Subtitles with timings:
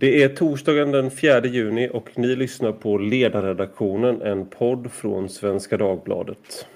[0.00, 5.76] Det är torsdagen den 4 juni och ni lyssnar på Ledarredaktionen, en podd från Svenska
[5.76, 6.66] Dagbladet.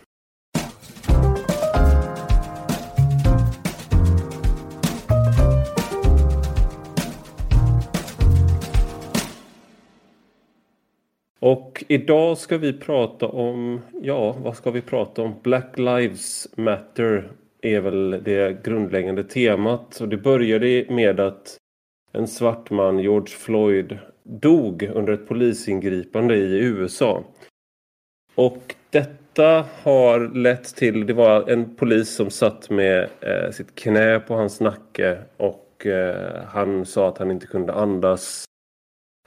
[11.41, 15.35] Och idag ska vi prata om, ja vad ska vi prata om?
[15.43, 17.33] Black Lives Matter
[17.63, 20.01] är väl det grundläggande temat.
[20.01, 21.59] Och det började med att
[22.15, 27.25] en svart man, George Floyd, dog under ett polisingripande i USA.
[28.35, 34.21] Och detta har lett till, det var en polis som satt med eh, sitt knä
[34.21, 38.45] på hans nacke och eh, han sa att han inte kunde andas.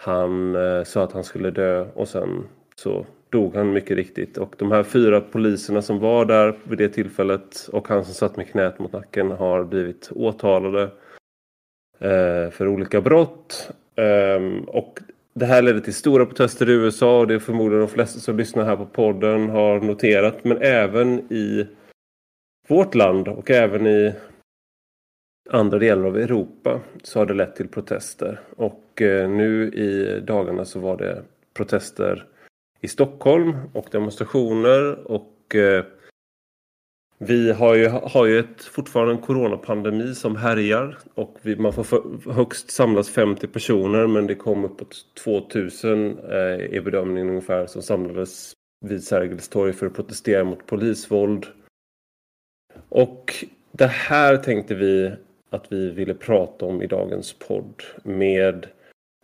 [0.02, 4.38] Han eh, sa att han skulle dö och sen så dog han mycket riktigt.
[4.38, 8.38] Och de här fyra poliserna som var där vid det tillfället och han som satt
[8.38, 10.90] med knät mot nacken har blivit åtalade eh,
[12.00, 13.72] Eh, för olika brott.
[13.96, 15.00] Ehm, och
[15.34, 18.38] det här ledde till stora protester i USA och det är förmodligen de flesta som
[18.38, 20.44] lyssnar här på podden har noterat.
[20.44, 21.68] Men även i
[22.68, 24.14] vårt land och även i
[25.50, 28.40] andra delar av Europa så har det lett till protester.
[28.56, 32.26] Och eh, nu i dagarna så var det protester
[32.82, 35.86] i Stockholm och demonstrationer och eh,
[37.18, 41.84] vi har ju, har ju ett, fortfarande en coronapandemi som härjar och vi, man får
[41.84, 47.82] för, högst samlas 50 personer men det kom uppåt 2000 eh, i bedömningen ungefär som
[47.82, 48.54] samlades
[48.86, 51.46] vid Sergels torg för att protestera mot polisvåld.
[52.90, 55.12] Och det här tänkte vi
[55.50, 58.68] att vi ville prata om i dagens podd med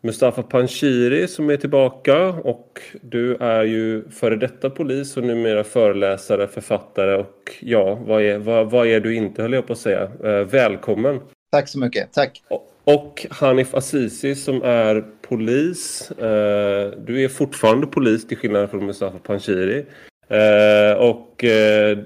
[0.05, 6.47] Mustafa Panshiri som är tillbaka och du är ju före detta polis och numera föreläsare,
[6.47, 10.11] författare och ja, vad är, vad, vad är du inte höll jag på att säga.
[10.23, 11.19] Eh, välkommen!
[11.51, 12.43] Tack så mycket, tack!
[12.83, 16.11] Och Hanif Azizi som är polis.
[16.11, 19.85] Eh, du är fortfarande polis till skillnad från Mustafa Panshiri.
[20.27, 21.35] Eh, och,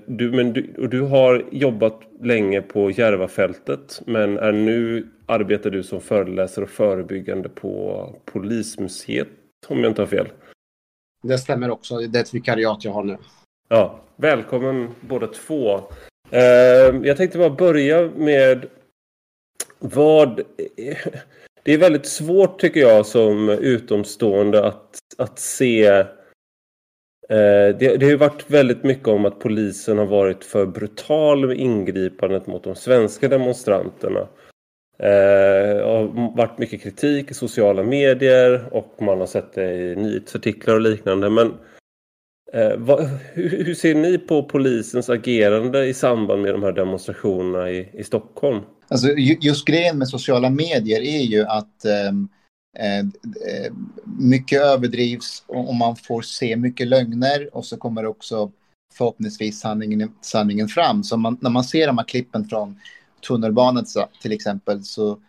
[0.05, 5.83] du, men du, och du har jobbat länge på Järvafältet men är nu arbetar du
[5.83, 9.27] som föreläsare och förebyggande på Polismuseet
[9.67, 10.27] om jag inte har fel.
[11.23, 11.97] Det stämmer också.
[11.97, 13.17] Det är ett vikariat jag har nu.
[13.67, 15.81] Ja, välkommen båda två.
[16.31, 16.41] Eh,
[17.03, 18.65] jag tänkte bara börja med
[19.79, 20.41] vad...
[21.63, 26.05] Det är väldigt svårt tycker jag som utomstående att, att se
[27.29, 31.47] Eh, det, det har ju varit väldigt mycket om att polisen har varit för brutal
[31.47, 34.27] med ingripandet mot de svenska demonstranterna.
[34.97, 40.75] Det har varit mycket kritik i sociala medier och man har sett det i nyhetsartiklar
[40.75, 41.29] och liknande.
[41.29, 41.53] Men
[42.53, 47.89] eh, vad, hur, ser ni på polisens agerande i samband med de här demonstrationerna i,
[47.93, 48.61] i Stockholm?
[48.87, 52.29] Alltså, just grejen med sociala medier är ju att ehm,
[52.77, 53.73] eh, eh,
[54.19, 58.51] mycket överdrivs och man får se mycket lögner och så kommer också
[58.93, 61.03] förhoppningsvis sanningen, sanningen fram.
[61.03, 62.79] Så man, när man ser de här klippen från
[63.27, 63.85] tunnelbanan
[64.21, 65.19] till exempel så,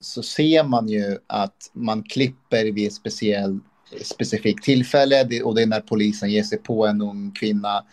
[0.00, 3.58] så ser man ju att man klipper vid ett speciell,
[4.02, 7.84] specifikt tillfälle och det är när polisen ger sig på en ung kvinna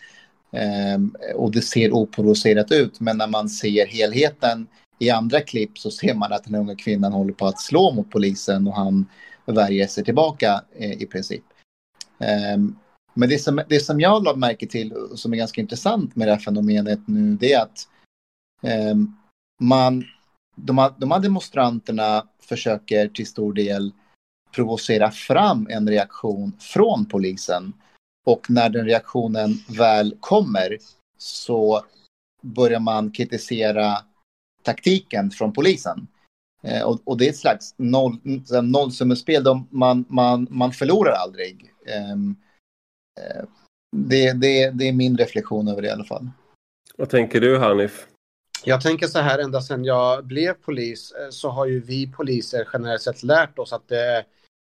[0.52, 3.00] eh, och det ser oprovocerat ut.
[3.00, 4.66] Men när man ser helheten
[4.98, 8.10] i andra klipp så ser man att den unga kvinnan håller på att slå mot
[8.10, 9.06] polisen och han
[9.46, 11.44] värjer sig tillbaka eh, i princip.
[12.18, 12.58] Eh,
[13.14, 16.28] men det som, det som jag lade märke till och som är ganska intressant med
[16.28, 17.88] det här fenomenet nu det är att
[18.92, 19.16] um,
[19.60, 20.04] man,
[20.56, 23.92] de, här, de här demonstranterna försöker till stor del
[24.54, 27.72] provocera fram en reaktion från polisen.
[28.26, 30.78] Och när den reaktionen väl kommer
[31.18, 31.84] så
[32.42, 33.98] börjar man kritisera
[34.62, 36.06] taktiken från polisen.
[36.62, 38.18] Eh, och, och, det är ett slags noll,
[38.62, 39.44] nollsummespel.
[39.70, 41.72] Man, man, man förlorar aldrig.
[41.86, 42.36] Ehm,
[43.20, 43.44] eh,
[43.96, 46.30] det, det, det är min reflektion över det i alla fall.
[46.96, 48.06] Vad tänker du Hanif?
[48.64, 52.68] Jag tänker så här, ända sedan jag blev polis eh, så har ju vi poliser
[52.72, 54.24] generellt sett lärt oss att det,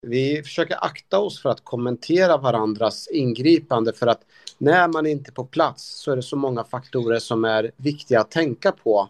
[0.07, 4.21] vi försöker akta oss för att kommentera varandras ingripande för att
[4.59, 8.21] när man inte är på plats så är det så många faktorer som är viktiga
[8.21, 9.09] att tänka på.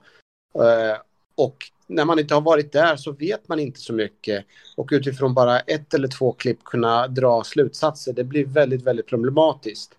[0.55, 0.99] Eh,
[1.35, 1.56] och
[1.87, 4.44] när man inte har varit där så vet man inte så mycket.
[4.77, 9.94] Och utifrån bara ett eller två klipp kunna dra slutsatser, det blir väldigt, väldigt problematiskt.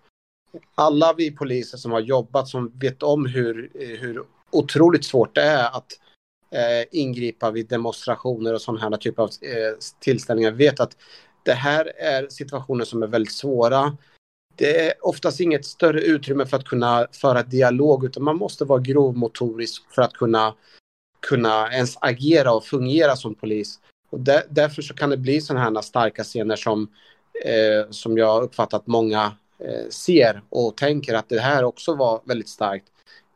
[0.74, 3.70] Alla vi poliser som har jobbat, som vet om hur,
[4.00, 4.24] hur
[4.56, 5.92] otroligt svårt det är att
[6.50, 10.96] eh, ingripa vid demonstrationer och sådana här typer av eh, tillställningar, vet att
[11.42, 13.96] det här är situationer som är väldigt svåra
[14.56, 18.80] det är oftast inget större utrymme för att kunna föra dialog utan man måste vara
[18.80, 20.54] grovmotorisk för att kunna,
[21.28, 23.80] kunna ens agera och fungera som polis.
[24.10, 26.88] Och där, därför så kan det bli sådana här starka scener som,
[27.44, 32.48] eh, som jag uppfattat många eh, ser och tänker att det här också var väldigt
[32.48, 32.86] starkt.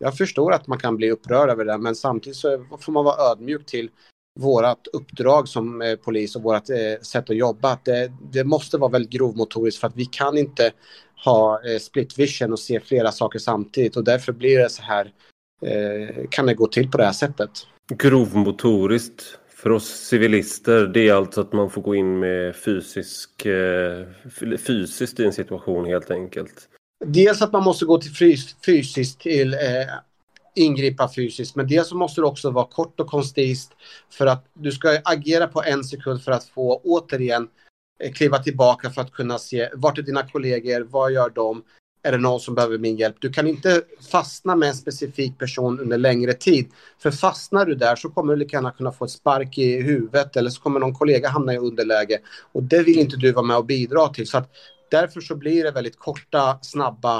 [0.03, 3.33] Jag förstår att man kan bli upprörd över det, men samtidigt så får man vara
[3.33, 3.91] ödmjuk till
[4.41, 7.73] vårt uppdrag som eh, polis och vårt eh, sätt att jobba.
[7.73, 10.73] Att det, det, måste vara väldigt grovmotoriskt för att vi kan inte
[11.25, 15.13] ha eh, split vision och se flera saker samtidigt och därför blir det så här,
[15.67, 17.51] eh, kan det gå till på det här sättet.
[17.99, 24.07] Grovmotoriskt för oss civilister, det är alltså att man får gå in med fysisk, eh,
[24.67, 26.70] fysiskt i en situation helt enkelt.
[27.05, 29.59] Dels att man måste gå till fys fysiskt till eh,
[30.55, 33.73] ingripa fysiskt, men dels så måste det också vara kort och koncist
[34.11, 37.49] för att du ska agera på en sekund för att få återigen
[38.03, 41.63] eh, kliva tillbaka för att kunna se vart är dina kollegor, vad gör de,
[42.03, 43.17] är det någon som behöver min hjälp?
[43.21, 46.71] Du kan inte fastna med en specifik person under längre tid.
[47.03, 50.37] För fastnar du där så kommer du lika gärna kunna få ett spark i huvudet
[50.37, 52.19] eller så kommer någon kollega hamna i underläge.
[52.53, 54.27] Och det vill inte du vara med och bidra till.
[54.27, 54.51] Så att
[54.91, 57.19] därför så blir det väldigt korta, snabba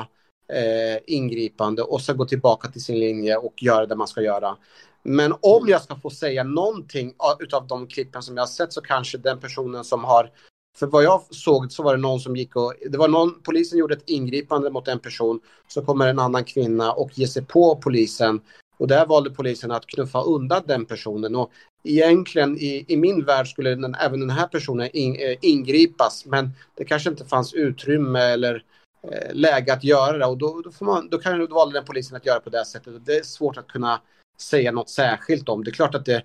[0.53, 4.57] eh, ingripande och sen gå tillbaka till sin linje och göra det man ska göra.
[5.03, 8.81] Men om jag ska få säga någonting utav de klippen som jag har sett så
[8.81, 10.31] kanske den personen som har
[10.77, 13.79] för vad jag såg så var det någon som gick och, det var någon, polisen
[13.79, 17.77] gjorde ett ingripande mot en person, så kommer en annan kvinna och ger sig på
[17.77, 18.41] polisen.
[18.79, 21.37] Och där valde polisen att knuffa undan den personen.
[21.37, 21.51] Och
[21.85, 26.51] egentligen i, i min värld skulle den, även den här personen in, eh, ingripas, men
[26.77, 28.65] det kanske inte fanns utrymme eller
[29.03, 30.27] eh, läge att göra det.
[30.27, 32.65] Och då, då, får man, då, kan, då valde den polisen att göra på det
[32.65, 33.07] sättet.
[33.07, 34.01] Det är svårt att kunna
[34.39, 35.65] säga något särskilt om.
[35.65, 36.23] Det är klart att det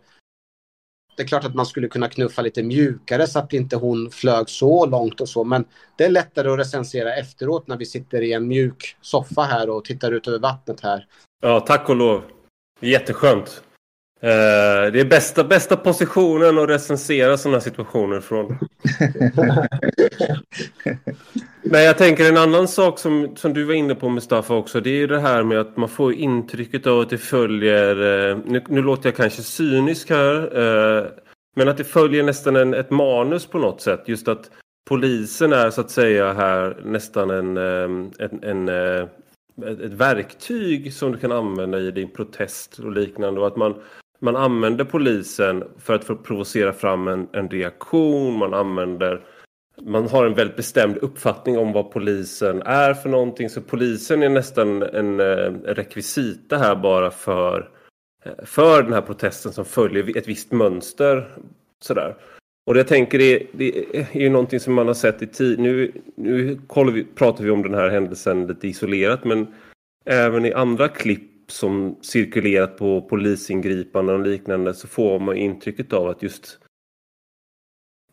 [1.17, 4.49] det är klart att man skulle kunna knuffa lite mjukare så att inte hon flög
[4.49, 5.43] så långt och så.
[5.43, 5.65] Men
[5.97, 9.85] det är lättare att recensera efteråt när vi sitter i en mjuk soffa här och
[9.85, 11.07] tittar ut över vattnet här.
[11.41, 12.23] Ja, tack och lov.
[12.79, 13.63] Jätteskönt.
[14.21, 18.57] Eh, det är bästa, bästa positionen att recensera sådana situationer från.
[21.63, 24.81] Men jag tänker en annan sak som, som du var inne på Mustafa också.
[24.81, 28.37] Det är ju det här med att man får intrycket av att det följer, eh,
[28.45, 31.05] nu, nu låter jag kanske cynisk här, eh,
[31.55, 34.03] men att det följer nästan en, ett manus på något sätt.
[34.05, 34.49] Just att
[34.89, 38.69] polisen är så att säga här nästan en, en, en
[39.61, 43.41] ett verktyg som du kan använda i din protest och liknande.
[43.41, 43.75] Och att man
[44.25, 48.37] man använder polisen för att provocera fram en, en reaktion.
[48.37, 49.21] Man använder
[49.81, 53.49] man har en väldigt bestämd uppfattning om vad polisen är för någonting.
[53.49, 57.69] Så polisen är nästan en, en rekvisita här bara för,
[58.23, 61.37] eh, för den här protesten som följer ett visst mönster.
[61.79, 62.15] Sådär.
[62.67, 65.59] Och det jag tänker är, det är ju någonting som man har sett i tid.
[65.59, 66.59] Nu, nu
[66.93, 69.47] vi, pratar vi om den här händelsen lite isolerat men
[70.05, 76.07] även i andra klipp som cirkulerat på polisingripanden och liknande så får man intrycket av
[76.07, 76.59] att just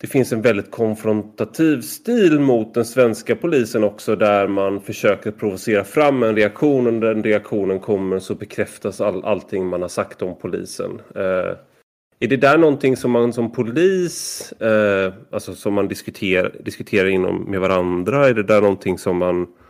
[0.01, 5.85] det finns en väldigt konfrontativ stil mot den svenska polisen också där man försöker provocera
[5.85, 10.23] fram en reaktion och när den reaktionen kommer så bekräftas all, allting man har sagt
[10.23, 11.01] om polisen.
[11.15, 11.57] Eh,
[12.19, 17.51] är det där någonting som man som polis, eh, alltså som man diskuterar, diskuterar inom
[17.51, 18.29] med varandra?
[18.29, 19.62] Är det där någonting som man Eh,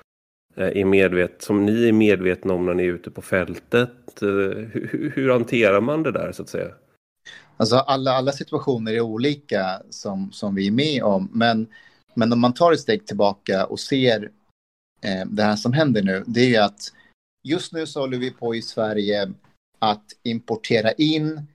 [0.56, 4.22] är medvet, som ni är medvetna om när ni är ute på fältet?
[4.22, 6.68] Eh, hur, hur hanterar man det där så att säga?
[7.56, 11.28] Alltså alla, alla situationer är olika som, som vi är med om.
[11.32, 11.66] Men,
[12.14, 14.30] men om man tar ett steg tillbaka och ser
[15.02, 16.92] eh, det här som händer nu, det är ju att
[17.48, 19.32] just nu så håller vi på i Sverige
[19.78, 21.46] att importera in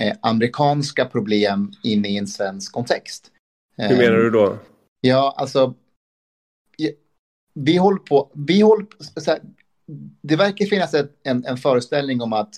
[0.00, 3.30] eh, amerikanska problem in i en svensk kontext.
[3.76, 4.58] Hur menar du då?
[5.00, 5.74] Ja, alltså
[7.54, 8.86] vi håller på, vi håller
[9.20, 9.40] så här,
[10.20, 12.54] det verkar finnas ett, en, en föreställning om att,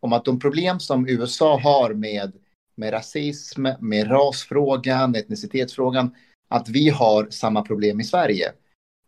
[0.00, 2.32] om att de problem som USA har med,
[2.74, 6.14] med rasism, med rasfrågan, etnicitetsfrågan,
[6.48, 8.52] att vi har samma problem i Sverige.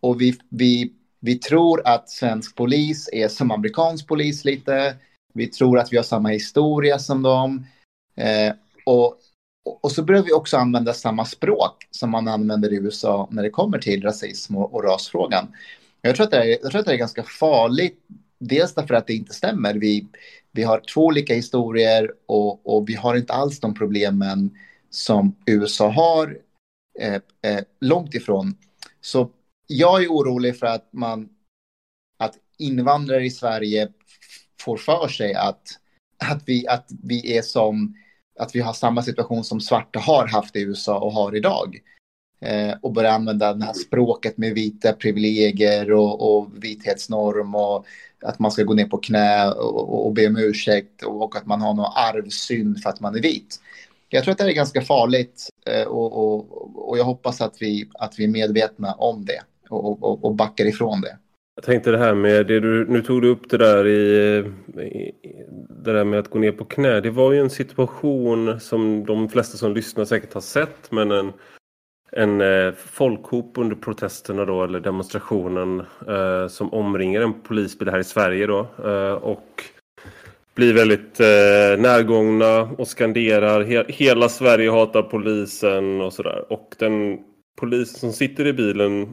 [0.00, 4.96] Och vi, vi, vi tror att svensk polis är som amerikansk polis lite.
[5.34, 7.66] Vi tror att vi har samma historia som dem.
[8.16, 8.52] Eh,
[8.84, 9.18] och
[9.68, 13.50] och så börjar vi också använda samma språk som man använder i USA när det
[13.50, 15.48] kommer till rasism och, och rasfrågan.
[16.02, 17.98] Jag tror, att det är, jag tror att det är ganska farligt,
[18.38, 19.74] dels därför att det inte stämmer.
[19.74, 20.06] Vi,
[20.52, 24.58] vi har två olika historier och, och vi har inte alls de problemen
[24.90, 26.38] som USA har,
[27.00, 27.14] eh,
[27.52, 28.56] eh, långt ifrån.
[29.00, 29.30] Så
[29.66, 31.28] jag är orolig för att man,
[32.18, 33.88] att invandrare i Sverige
[34.60, 35.62] får för sig att,
[36.24, 37.94] att, vi, att vi är som
[38.38, 41.78] att vi har samma situation som svarta har haft i USA och har idag.
[42.40, 47.86] Eh, och börja använda det här språket med vita privilegier och, och vithetsnorm och
[48.22, 51.46] att man ska gå ner på knä och, och be om ursäkt och, och att
[51.46, 53.60] man har någon arvsynd för att man är vit.
[54.08, 57.90] jag tror att det är ganska farligt eh, och, och, och jag hoppas att vi,
[57.94, 61.18] att vi är medvetna om det och, och, och backar ifrån det.
[61.58, 64.36] Jag tänkte det här med det du, nu tog du upp det där i,
[64.82, 65.12] i,
[65.84, 67.00] det där med att gå ner på knä.
[67.00, 71.32] Det var ju en situation som de flesta som lyssnar säkert har sett men en,
[72.12, 78.04] en eh, folkhop under protesterna då eller demonstrationen eh, som omringar en polisbil här i
[78.04, 79.64] Sverige då eh, och
[80.54, 87.18] blir väldigt eh, närgångna och skanderar he hela Sverige hatar polisen och sådär och den
[87.60, 89.08] polisen som sitter i bilen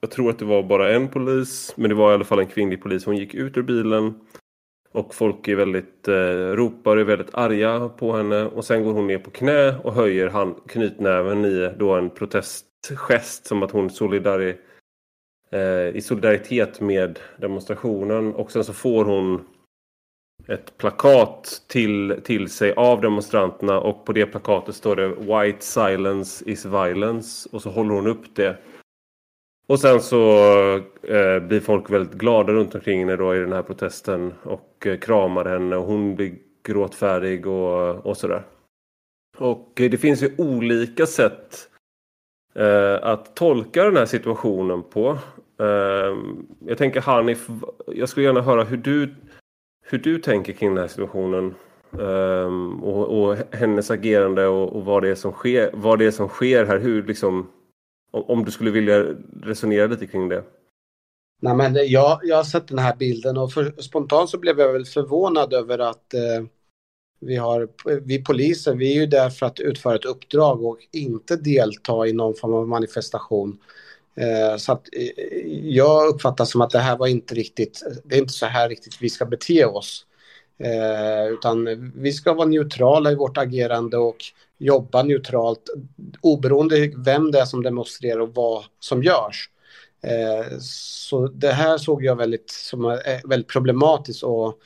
[0.00, 2.46] jag tror att det var bara en polis, men det var i alla fall en
[2.46, 3.04] kvinnlig polis.
[3.04, 4.14] Hon gick ut ur bilen
[4.92, 8.44] och folk är väldigt, eh, ropar och är väldigt arga på henne.
[8.44, 13.46] Och sen går hon ner på knä och höjer hand, knytnäven i då en protestgest
[13.46, 14.56] som att hon solidari,
[15.52, 18.34] eh, i solidaritet med demonstrationen.
[18.34, 19.44] Och sen så får hon
[20.48, 26.44] ett plakat till, till sig av demonstranterna och på det plakatet står det White silence
[26.50, 28.58] is violence och så håller hon upp det
[29.70, 30.44] och sen så
[31.02, 34.98] eh, blir folk väldigt glada runt omkring henne då i den här protesten och eh,
[34.98, 38.42] kramar henne och hon blir gråtfärdig och, och sådär.
[39.38, 41.68] Och eh, det finns ju olika sätt
[42.54, 45.18] eh, att tolka den här situationen på.
[45.60, 46.16] Eh,
[46.66, 47.48] jag tänker Hanif,
[47.86, 49.14] jag skulle gärna höra hur du,
[49.86, 51.54] hur du tänker kring den här situationen.
[51.98, 56.10] Eh, och, och, hennes agerande och, och, vad, det är som sker, vad det är
[56.10, 56.78] som sker här.
[56.78, 57.46] Hur liksom
[58.10, 59.04] om du skulle vilja
[59.42, 60.44] resonera lite kring det.
[61.42, 64.72] Nej, men jag, jag har sett den här bilden och för, spontant så blev jag
[64.72, 66.44] väl förvånad över att eh,
[67.20, 67.68] vi, har,
[68.00, 72.12] vi poliser, vi är ju där för att utföra ett uppdrag och inte delta i
[72.12, 73.58] någon form av manifestation.
[74.16, 78.18] Eh, så att eh, jag uppfattar som att det här var inte riktigt, det är
[78.20, 80.06] inte så här riktigt vi ska bete oss.
[80.60, 84.16] Eh, utan vi ska vara neutrala i vårt agerande och
[84.58, 85.70] jobba neutralt
[86.20, 89.50] oberoende vem det är som demonstrerar och vad som görs.
[90.02, 94.58] Eh, så det här såg jag väldigt, som är väldigt problematiskt och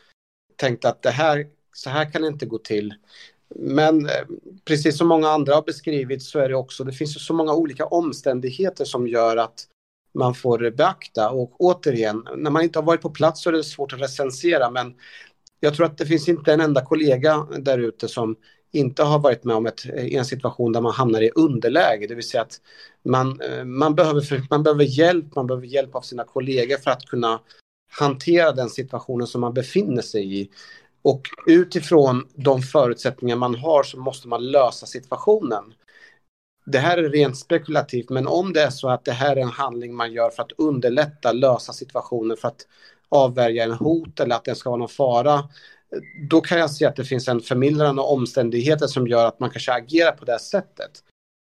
[0.57, 2.95] tänkte att det här, så här kan det inte gå till.
[3.57, 4.25] Men eh,
[4.65, 7.55] precis som många andra har beskrivit så är det också, det finns ju så många
[7.55, 9.67] olika omständigheter som gör att
[10.15, 11.31] man får beakta.
[11.31, 14.71] Och återigen, när man inte har varit på plats så är det svårt att recensera,
[14.71, 14.95] men
[15.65, 18.37] jag tror att det finns inte en enda kollega där ute som
[18.73, 22.15] inte har varit med om ett, eh, en situation där man hamnar i underläge, det
[22.15, 22.61] vill säga att
[23.05, 27.07] man, eh, man, behöver, man behöver hjälp, man behöver hjälp av sina kollegor för att
[27.07, 27.41] kunna
[27.91, 30.51] hantera den situationen som man befinner sig i.
[31.03, 35.75] Och utifrån de förutsättningar man har så måste man lösa situationen.
[36.67, 39.49] Det här är rent spekulativt, men om det är så att det här är en
[39.49, 42.67] handling man gör för att underlätta, lösa situationen, för att
[43.15, 45.49] avvärja en hot eller att det ska vara någon fara,
[46.31, 49.73] då kan jag se att det finns en förmildrande omständigheter som gör att man kanske
[49.73, 50.91] agerar på det sättet.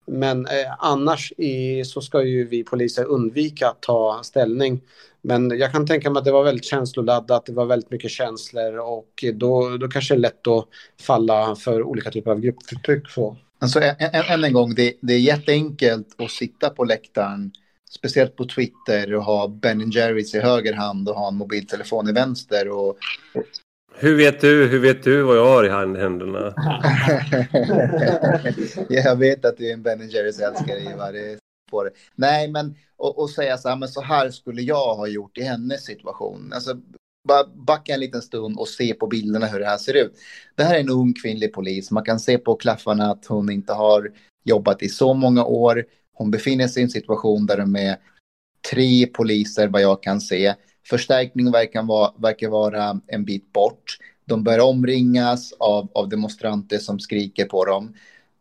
[0.06, 4.80] Men eh, annars i, så ska ju vi poliser undvika att ta ställning.
[5.22, 8.78] Men jag kan tänka mig att det var väldigt känsloladdat, det var väldigt mycket känslor
[8.78, 10.66] och då, då kanske det är lätt att
[11.00, 13.10] falla för olika typer av gruppförtryck.
[13.10, 13.36] Så.
[13.58, 17.52] Alltså, än, en gång, det, det är jätteenkelt att sitta på läktaren
[17.90, 22.12] speciellt på Twitter och ha Ben Jerrys i höger hand och ha en mobiltelefon i
[22.12, 22.96] vänster och, och
[23.94, 25.68] hur vet du, hur vet du vad jag har i
[26.00, 26.54] händerna?
[28.88, 31.14] jag vet att du är en Ben Jerrys älskare Ivar.
[31.70, 31.90] På det.
[32.14, 35.84] Nej, men och, säga så här, men så här skulle jag ha gjort i hennes
[35.84, 36.52] situation.
[36.54, 36.76] Alltså,
[37.28, 40.12] bara backa en liten stund och se på bilderna hur det här ser ut.
[40.54, 41.90] Det här är en ung kvinnlig polis.
[41.90, 44.10] Man kan se på klaffarna att hon inte har
[44.44, 45.84] jobbat i så många år.
[46.20, 47.96] Hon befinner sig i en situation där de är
[48.70, 50.54] tre poliser vad jag kan se.
[50.86, 53.98] Förstärkning verkar vara, verkar vara en bit bort.
[54.24, 57.94] De börjar omringas av, av demonstranter som skriker på dem.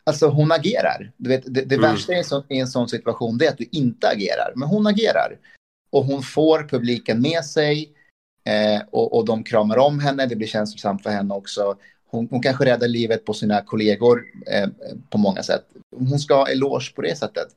[0.03, 1.11] Alltså hon agerar.
[1.17, 1.91] Du vet, det det mm.
[1.91, 4.53] värsta i en, sån, i en sån situation är att du inte agerar.
[4.55, 5.37] Men hon agerar.
[5.89, 7.93] Och hon får publiken med sig.
[8.43, 10.25] Eh, och, och de kramar om henne.
[10.25, 11.75] Det blir känslosamt för henne också.
[12.11, 14.69] Hon, hon kanske räddar livet på sina kollegor eh,
[15.09, 15.65] på många sätt.
[15.95, 17.47] Hon ska ha eloge på det sättet.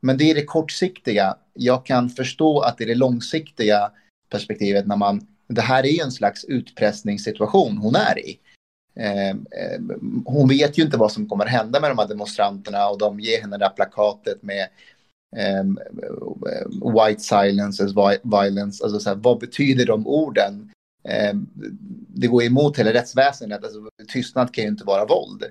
[0.00, 1.36] Men det är det kortsiktiga.
[1.54, 3.90] Jag kan förstå att det är det långsiktiga
[4.30, 8.38] perspektivet när man, det här är ju en slags utpressningssituation hon är i.
[8.96, 9.80] Eh, eh,
[10.24, 13.40] hon vet ju inte vad som kommer hända med de här demonstranterna och de ger
[13.40, 14.68] henne det här plakatet med
[15.36, 15.78] Um,
[16.94, 20.72] white silence as violence, alltså så här, vad betyder de orden?
[21.04, 21.34] Eh,
[22.08, 25.44] det går emot hela rättsväsendet, alltså, tystnad kan ju inte vara våld.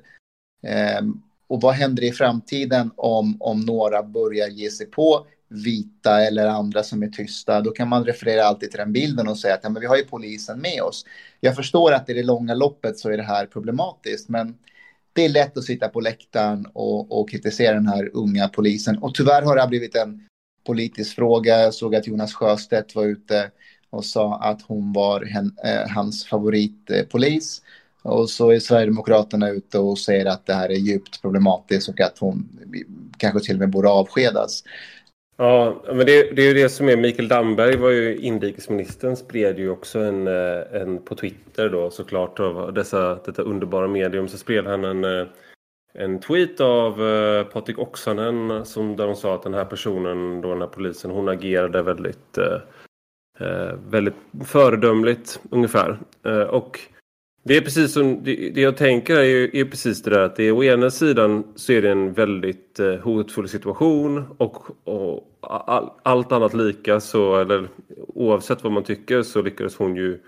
[0.64, 1.02] Eh,
[1.48, 6.84] och vad händer i framtiden om, om några börjar ge sig på vita eller andra
[6.84, 9.70] som är tysta, då kan man referera alltid till den bilden och säga att ja,
[9.70, 11.06] men vi har ju polisen med oss.
[11.40, 14.58] Jag förstår att i det långa loppet så är det här problematiskt, men
[15.14, 18.98] det är lätt att sitta på läktaren och, och kritisera den här unga polisen.
[18.98, 20.28] Och tyvärr har det här blivit en
[20.66, 21.60] politisk fråga.
[21.60, 23.52] Jag såg att Jonas Sjöstedt var ute
[23.90, 27.62] och sa att hon var hen, eh, hans favoritpolis.
[28.02, 32.18] Och så är Sverigedemokraterna ute och säger att det här är djupt problematiskt och att
[32.20, 32.50] hon
[33.18, 34.64] kanske till och med borde avskedas.
[35.38, 39.60] Ja, men det, det, är ju det som är Mikael Damberg var ju inrikesministern spred
[39.60, 44.38] ju också en, eh, en på Twitter då såklart av dessa, detta underbara medium så
[44.38, 45.28] spred han en, eh,
[45.94, 50.50] en tweet av eh, Patrik Oksanen som, där de sa att den här personen, då
[50.50, 52.60] den här polisen, hon agerade väldigt, eh,
[53.40, 54.16] Eh, väldigt
[54.46, 56.00] föredömligt ungefär.
[56.26, 56.80] Eh, och
[57.44, 60.44] det är precis som det, det jag tänker är, är precis det där att det
[60.44, 65.90] är å ena sidan så är det en väldigt eh, hotfull situation och, och all,
[66.04, 67.68] allt annat lika så eller
[68.08, 70.20] oavsett vad man tycker så lyckades hon ju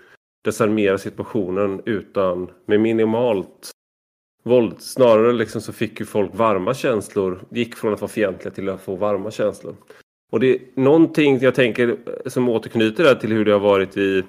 [0.44, 3.70] desarmera situationen utan med minimalt
[4.42, 4.74] våld.
[4.80, 7.44] Snarare liksom så fick ju folk varma känslor.
[7.50, 9.74] Gick från att vara fientliga till att få varma känslor.
[10.30, 13.96] Och det är någonting jag tänker eh, som återknyter där till hur det har varit
[13.96, 14.24] i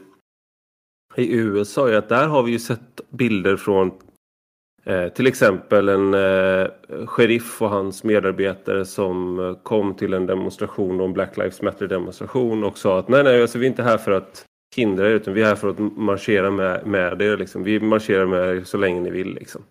[1.16, 3.92] i USA är att där har vi ju sett bilder från
[4.84, 6.68] eh, till exempel en eh,
[7.06, 12.64] sheriff och hans medarbetare som eh, kom till en demonstration, en Black Lives Matter demonstration
[12.64, 15.34] och sa att nej, nej, alltså, vi är inte här för att hindra er utan
[15.34, 17.38] vi är här för att marschera med, med er.
[17.38, 17.64] Liksom.
[17.64, 19.34] Vi marscherar med er så länge ni vill.
[19.34, 19.62] Liksom.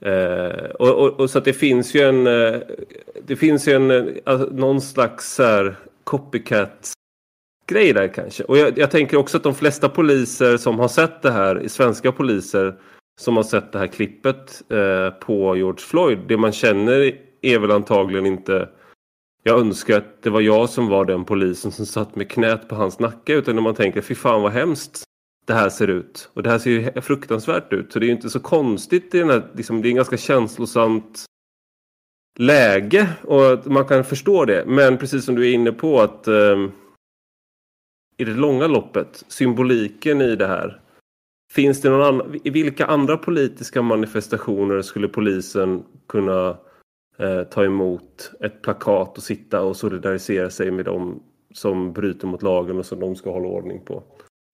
[0.00, 2.60] Eh, och, och, och, så att det finns ju en, eh,
[3.26, 6.92] det finns ju en, eh, alltså, någon slags här, copycat
[7.66, 8.44] grej där kanske.
[8.44, 12.12] Och jag, jag, tänker också att de flesta poliser som har sett det här, svenska
[12.12, 12.74] poliser
[13.20, 17.70] som har sett det här klippet eh, på George Floyd, det man känner är väl
[17.70, 18.68] antagligen inte
[19.42, 22.74] jag önskar att det var jag som var den polisen som satt med knät på
[22.74, 25.02] hans nacke utan när man tänker fy fan vad hemskt
[25.50, 26.30] det här ser ut.
[26.34, 27.92] Och det här ser ju fruktansvärt ut.
[27.92, 29.14] Så det är ju inte så konstigt.
[29.14, 31.24] I den här, liksom, det är en ganska känslosamt
[32.38, 34.64] läge och man kan förstå det.
[34.66, 36.66] Men precis som du är inne på att eh,
[38.16, 40.80] i det långa loppet, symboliken i det här.
[41.52, 46.56] Finns det någon annan, i vilka andra politiska manifestationer skulle polisen kunna
[47.18, 51.22] eh, ta emot ett plakat och sitta och solidarisera sig med dem
[51.54, 54.02] som bryter mot lagen och som de ska hålla ordning på?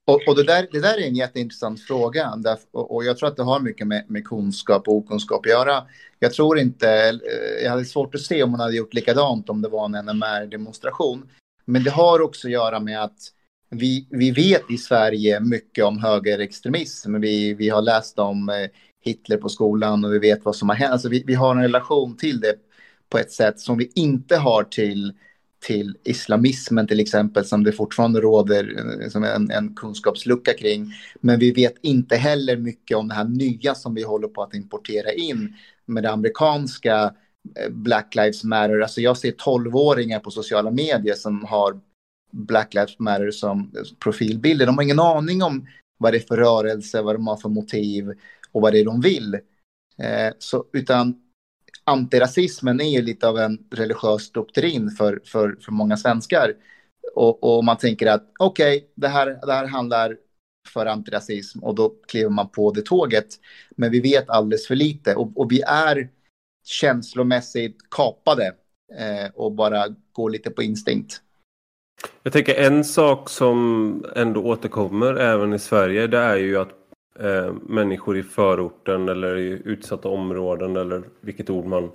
[0.07, 3.29] Och, och det, där, det där är en jätteintressant fråga där, och, och, jag tror
[3.29, 5.83] att det har mycket med, med kunskap och okunskap att göra.
[6.19, 9.63] Jag tror inte, eh, jag hade svårt att se om man hade gjort likadant om
[9.63, 11.29] det var en NMR-demonstration.
[11.65, 13.19] Men det har också att göra med att
[13.71, 17.21] vi, vi vet i Sverige mycket om högerextremism.
[17.21, 18.55] Vi, vi har läst om eh,
[19.05, 20.93] Hitler på skolan och vi vet vad som har hänt.
[20.93, 22.55] Alltså vi, vi har en relation till det
[23.09, 25.13] på ett sätt som vi inte har till,
[25.59, 30.93] till islamismen till exempel, som det fortfarande råder eh, som en, en kunskapslucka kring.
[31.21, 34.55] Men vi vet inte heller mycket om det här nya som vi håller på att
[34.55, 37.15] importera in med det amerikanska
[37.61, 38.81] eh, Black Lives Matter.
[38.81, 41.81] Alltså jag ser tolvåringar på sociala medier som har
[42.33, 44.67] Black Lives Matter som eh, profilbilder.
[44.67, 45.67] De har ingen aning om
[45.99, 48.13] vad det är för rörelse, vad de har för motiv
[48.53, 49.35] och vad det är de vill.
[49.99, 51.26] Eh, så, utan
[51.87, 56.55] antirasismen är ju lite av en religiös doktrin för, för, för många svenskar.
[57.15, 60.17] Och, och man tänker att okej, okay, det, här, det här handlar
[60.69, 63.27] för antirasism och då kliver man på det tåget.
[63.77, 66.09] Men vi vet alldeles för lite och, och vi är
[66.65, 68.47] känslomässigt kapade
[68.99, 71.23] eh, och bara går lite på instinkt.
[72.23, 76.86] Jag tänker en sak som ändå återkommer även i Sverige det är ju att
[77.21, 81.91] eh, människor i förorten eller i utsatta områden eller vilket ord man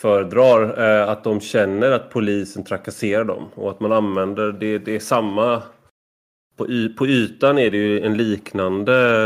[0.00, 4.96] föredrar eh, att de känner att polisen trakasserar dem och att man använder det, det
[4.96, 5.62] är samma
[6.56, 9.24] på, y, på ytan är det ju en liknande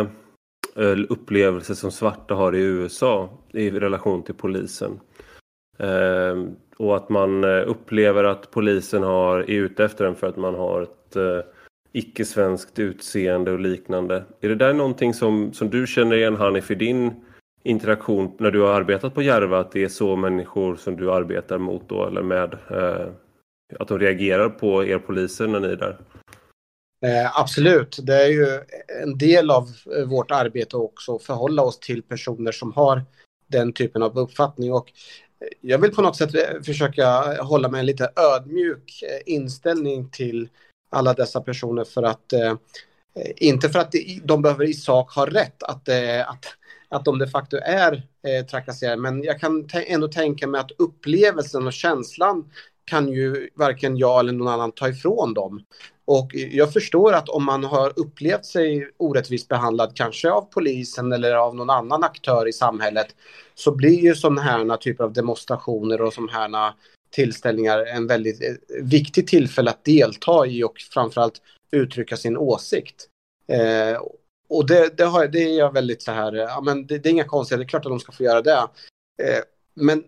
[0.76, 5.00] eh, upplevelse som svarta har i USA i relation till polisen.
[5.78, 6.44] Eh,
[6.76, 10.54] och att man eh, upplever att polisen har, är ute efter en för att man
[10.54, 11.40] har ett eh,
[11.92, 14.24] icke-svenskt utseende och liknande.
[14.40, 17.14] Är det där någonting som, som du känner igen Hanif i din
[17.62, 19.60] interaktion när du har arbetat på Järva?
[19.60, 22.58] Att det är så människor som du arbetar mot då eller med?
[22.70, 23.08] Eh,
[23.78, 25.98] att de reagerar på er poliser när ni är där?
[27.06, 28.46] Eh, absolut, det är ju
[29.02, 33.02] en del av eh, vårt arbete också att förhålla oss till personer som har
[33.46, 34.72] den typen av uppfattning.
[34.72, 34.92] Och
[35.40, 37.06] eh, jag vill på något sätt eh, försöka
[37.42, 40.48] hålla mig en lite ödmjuk inställning till
[40.90, 42.54] alla dessa personer för att eh,
[43.36, 46.44] inte för att de behöver i sak ha rätt att, eh, att,
[46.88, 47.92] att de de facto är
[48.26, 52.50] eh, trakasserade, men jag kan ändå tänka mig att upplevelsen och känslan
[52.84, 55.64] kan ju varken jag eller någon annan ta ifrån dem.
[56.04, 61.34] Och jag förstår att om man har upplevt sig orättvist behandlad, kanske av polisen eller
[61.34, 63.06] av någon annan aktör i samhället,
[63.54, 66.72] så blir ju sådana här typer av demonstrationer och sådana här
[67.10, 68.40] tillställningar en väldigt
[68.82, 71.42] viktigt viktig tillfälle att delta i och framförallt
[71.72, 73.08] uttrycka sin åsikt.
[73.48, 74.00] Eh,
[74.48, 77.10] och det, det, har, det är jag väldigt så här, ja men det, det är
[77.10, 78.68] inga konstigheter, det är klart att de ska få göra det.
[79.22, 79.42] Eh,
[79.74, 80.04] men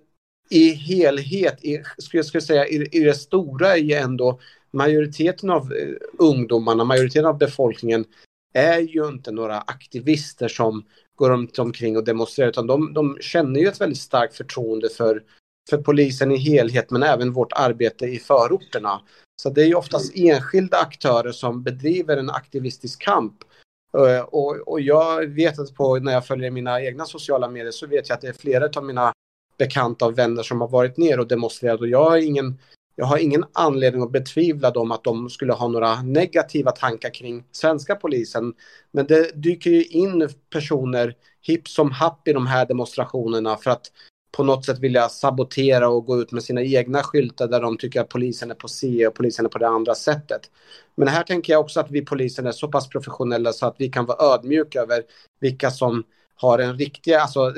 [0.51, 5.51] i helhet, i, skulle jag skulle säga, i, i det stora är ju ändå majoriteten
[5.51, 8.05] av eh, ungdomarna, majoriteten av befolkningen
[8.53, 10.85] är ju inte några aktivister som
[11.15, 15.23] går runt omkring och demonstrerar, utan de, de känner ju ett väldigt starkt förtroende för,
[15.71, 19.01] för polisen i helhet, men även vårt arbete i förorterna.
[19.43, 23.35] Så det är ju oftast enskilda aktörer som bedriver en aktivistisk kamp.
[23.99, 27.87] Eh, och, och jag vet att på, när jag följer mina egna sociala medier så
[27.87, 29.13] vet jag att det är flera av mina
[29.59, 32.59] bekanta och vänner som har varit ner och demonstrerat och jag har ingen
[32.97, 37.45] jag har ingen anledning att betvivla dem att de skulle ha några negativa tankar kring
[37.53, 38.55] svenska polisen.
[38.91, 43.87] Men det dyker ju in personer hipp som happ i de här demonstrationerna för att
[44.33, 48.01] på något sätt vilja sabotera och gå ut med sina egna skyltar där de tycker
[48.01, 50.51] att polisen är på C och polisen är på det andra sättet.
[50.95, 53.89] Men här tänker jag också att vi polisen är så pass professionella så att vi
[53.89, 55.03] kan vara ödmjuka över
[55.41, 57.55] vilka som har en riktig, alltså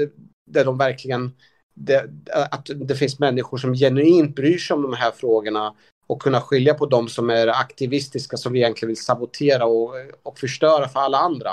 [0.51, 1.33] där de verkligen
[1.75, 2.11] det,
[2.51, 5.75] att det finns människor som genuint bryr sig om de här frågorna
[6.07, 10.39] och kunna skilja på de som är aktivistiska som vi egentligen vill sabotera och, och
[10.39, 11.51] förstöra för alla andra.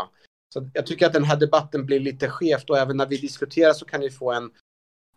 [0.53, 3.73] Så jag tycker att den här debatten blir lite skevt och även när vi diskuterar
[3.73, 4.51] så kan vi få en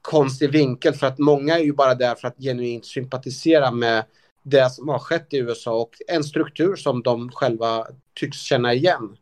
[0.02, 4.04] konstig vinkel för att många är ju bara där för att genuint sympatisera med
[4.42, 9.16] det som har skett i USA och en struktur som de själva tycks känna igen.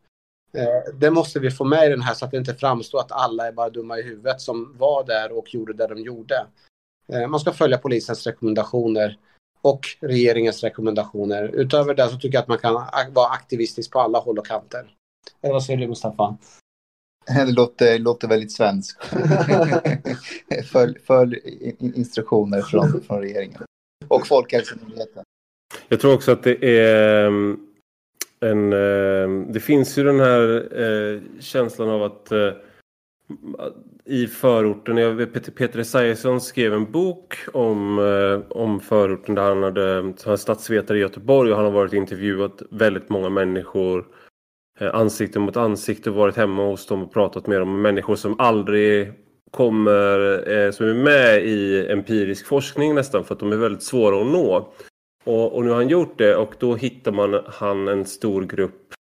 [0.53, 3.11] Eh, det måste vi få med i den här så att det inte framstår att
[3.11, 6.45] alla är bara dumma i huvudet som var där och gjorde det de gjorde.
[7.13, 9.17] Eh, man ska följa polisens rekommendationer
[9.61, 11.43] och regeringens rekommendationer.
[11.43, 12.73] Utöver det så tycker jag att man kan
[13.13, 14.95] vara aktivistisk på alla håll och kanter.
[15.41, 16.37] Eller vad säger du Mustafa?
[17.27, 19.03] Det låter, låter väldigt svenskt.
[20.71, 21.39] följ, följ
[21.79, 23.61] instruktioner från, från regeringen
[24.07, 25.23] och Folkhälsomyndigheten.
[25.87, 27.59] Jag tror också att det är mm,
[28.39, 28.73] en...
[28.73, 32.51] Eh, det finns ju den här eh, känslan av att eh,
[34.05, 34.95] i förorten,
[35.33, 37.99] Peter, Peter Esaiasson skrev en bok om,
[38.49, 42.61] om förorten där han hade, han är statsvetare i Göteborg och han har varit intervjuat
[42.69, 44.07] väldigt många människor
[44.81, 47.81] Eh, ansikte mot ansikte varit hemma hos dem och pratat med dem.
[47.81, 49.13] Människor som aldrig
[49.51, 54.21] kommer, eh, som är med i empirisk forskning nästan för att de är väldigt svåra
[54.21, 54.73] att nå.
[55.23, 58.93] Och, och, nu har han gjort det och då hittar man han en stor grupp.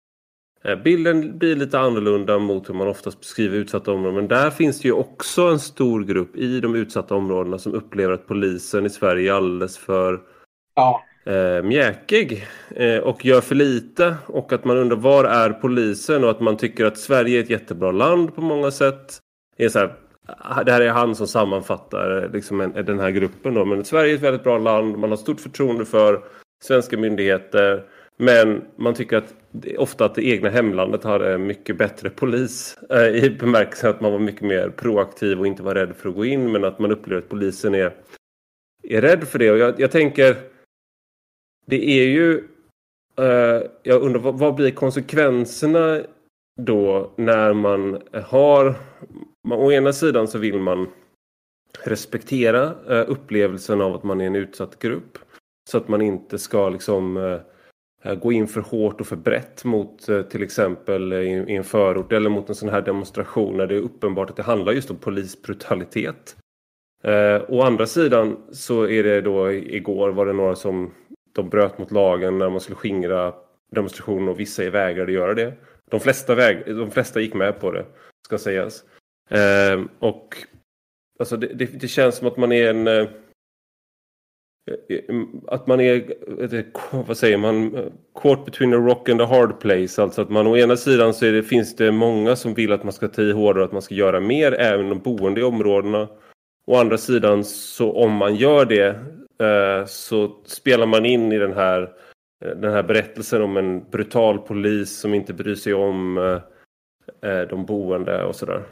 [0.63, 4.15] Eh, bilden blir lite annorlunda mot hur man oftast beskriver utsatta områden.
[4.15, 8.13] Men där finns det ju också en stor grupp i de utsatta områdena som upplever
[8.13, 10.21] att polisen i Sverige är alldeles för
[10.75, 14.15] ja eh, mjäkig eh, och gör för lite.
[14.25, 17.49] Och att man undrar var är polisen och att man tycker att Sverige är ett
[17.49, 19.17] jättebra land på många sätt.
[19.57, 19.93] är så här,
[20.37, 23.53] ah, det här är han som sammanfattar eh, liksom en, eh, den här gruppen.
[23.53, 23.65] Då.
[23.65, 24.97] Men Sverige är ett väldigt bra land.
[24.97, 26.21] Man har stort förtroende för
[26.63, 27.83] svenska myndigheter.
[28.17, 29.33] Men man tycker att
[29.77, 32.77] ofta att det egna hemlandet har eh, mycket bättre polis.
[32.89, 36.15] Eh, I bemärkelsen att man var mycket mer proaktiv och inte var rädd för att
[36.15, 36.51] gå in.
[36.51, 37.93] Men att man upplever att polisen är,
[38.83, 39.51] är rädd för det.
[39.51, 40.35] Och jag, jag tänker,
[41.69, 42.43] det är ju...
[43.17, 46.01] Eh, jag undrar vad, vad blir konsekvenserna
[46.61, 48.75] då när man har
[49.47, 50.87] man, å ena sidan så vill man
[51.83, 55.17] respektera eh, upplevelsen av att man är en utsatt grupp.
[55.69, 57.39] Så att man inte ska liksom eh,
[58.03, 61.63] eh, gå in för hårt och för brett mot eh, till exempel i, i en
[61.63, 64.91] förort eller mot en sån här demonstration när det är uppenbart att det handlar just
[64.91, 66.35] om polisbrutalitet.
[67.03, 70.91] Eh, å andra sidan så är det då igår var det några som
[71.41, 73.33] de bröt mot lagen när man skulle skingra
[73.71, 75.53] demonstrationen och vissa vägrade göra det.
[75.89, 77.85] De flesta, väg, de flesta gick med på det,
[78.25, 78.83] ska sägas.
[79.29, 80.35] Eh, och
[81.19, 82.87] alltså det, det, det, känns som att man är en...
[82.87, 83.07] Eh,
[85.47, 86.13] att man är,
[87.07, 87.71] vad säger man,
[88.21, 90.01] caught between a rock and a hard place.
[90.01, 92.93] Alltså att man å ena sidan så det, finns det många som vill att man
[92.93, 96.07] ska ta i hårdare och att man ska göra mer, även de boende i områdena.
[96.65, 98.99] Å andra sidan så om man gör det
[99.43, 101.81] Eh, så spelar man in i den här,
[102.45, 106.17] eh, den här berättelsen om en brutal polis som inte bryr sig om
[107.21, 108.65] eh, de boende och sådär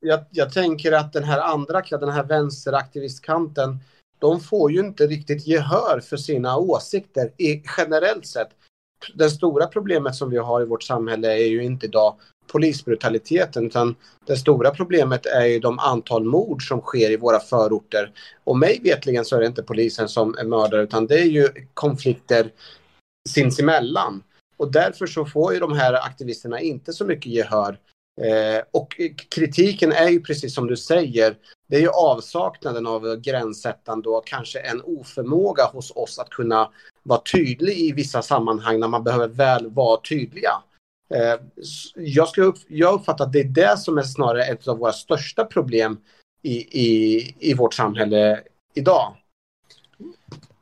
[0.00, 3.78] jag, jag tänker att den här andra, den här vänsteraktivistkanten,
[4.18, 8.48] de får ju inte riktigt gehör för sina åsikter i, generellt sett.
[9.14, 12.16] Det stora problemet som vi har i vårt samhälle är ju inte idag
[12.48, 18.12] polisbrutaliteten utan det stora problemet är ju de antal mord som sker i våra förorter.
[18.44, 21.48] Och mig vetligen så är det inte polisen som är mördare utan det är ju
[21.74, 22.50] konflikter
[23.28, 24.22] sinsemellan.
[24.56, 27.78] Och därför så får ju de här aktivisterna inte så mycket gehör.
[28.20, 31.36] Eh, och kritiken är ju precis som du säger,
[31.68, 36.70] det är ju avsaknaden av gränssättande och kanske en oförmåga hos oss att kunna
[37.02, 40.52] vara tydlig i vissa sammanhang när man behöver väl vara tydliga.
[41.14, 41.40] Eh,
[41.94, 45.44] jag, skulle jag uppfattar att det är det som är snarare ett av våra största
[45.44, 45.98] problem
[46.42, 48.40] i, i, i vårt samhälle
[48.74, 49.16] idag.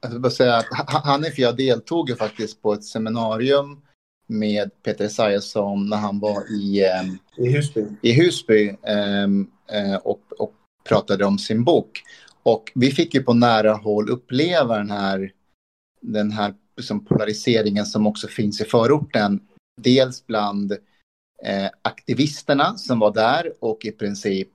[0.01, 3.83] Jag vill bara säga att Hanif jag deltog ju faktiskt på ett seminarium
[4.27, 10.21] med Peter Esaiasson när han var i, eh, I Husby, i Husby ehm, eh, och,
[10.39, 10.53] och
[10.89, 12.03] pratade om sin bok.
[12.43, 15.33] Och vi fick ju på nära håll uppleva den här,
[16.01, 19.41] den här liksom polariseringen som också finns i förorten.
[19.81, 20.73] Dels bland
[21.43, 24.49] eh, aktivisterna som var där och i princip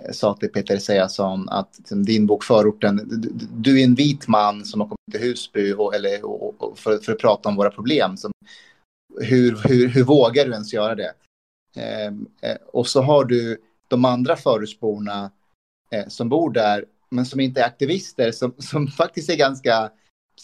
[0.00, 4.64] eh, sa till Peter Esaiasson att din bok Förorten, du, du, är en vit man
[4.64, 7.70] som har kommit till Husby och, eller, och, och för, för, att prata om våra
[7.70, 8.16] problem.
[8.16, 8.32] Som,
[9.20, 11.14] hur, hur, hur vågar du ens göra det?
[11.76, 15.30] Ehm, eh, och så har du de andra förortsborna
[15.90, 19.90] eh, som bor där, men som inte är aktivister, som, som faktiskt är ganska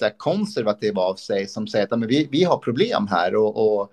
[0.00, 3.80] så här, konservativa av sig, som säger att men vi, vi har problem här och,
[3.80, 3.92] och,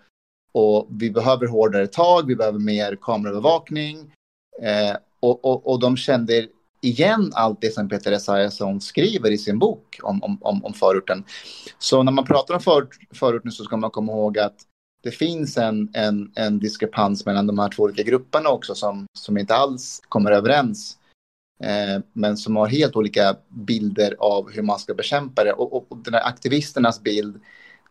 [0.52, 3.98] och vi behöver hårdare tag, vi behöver mer kameraövervakning.
[4.62, 6.48] Eh, och, och, och de kände
[6.82, 11.24] igen allt det som Peter Esaiasson skriver i sin bok om, om, om, om förorten.
[11.80, 14.56] Så när man pratar om för, förorten så ska man komma ihåg att
[15.04, 19.38] det finns en, en, en diskrepans mellan de här två olika grupperna också som, som
[19.38, 20.98] inte alls kommer överens.
[21.60, 25.54] Eh, men som har helt olika bilder av hur man ska bekämpa det.
[25.54, 27.40] Och, och, och den här aktivisternas bild,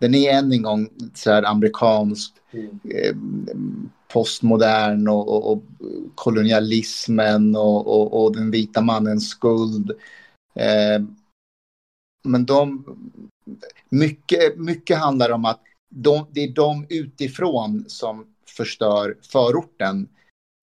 [0.00, 2.80] den är än en gång så här amerikansk, mm.
[2.84, 3.16] eh,
[4.08, 5.62] postmodern och, och, och,
[6.14, 9.90] kolonialismen och, och, den vita mannens skuld.
[10.54, 11.02] Eh,
[12.24, 12.84] men de,
[13.88, 18.26] mycket, mycket handlar om att de, det är de utifrån som
[18.56, 20.08] förstör förorten.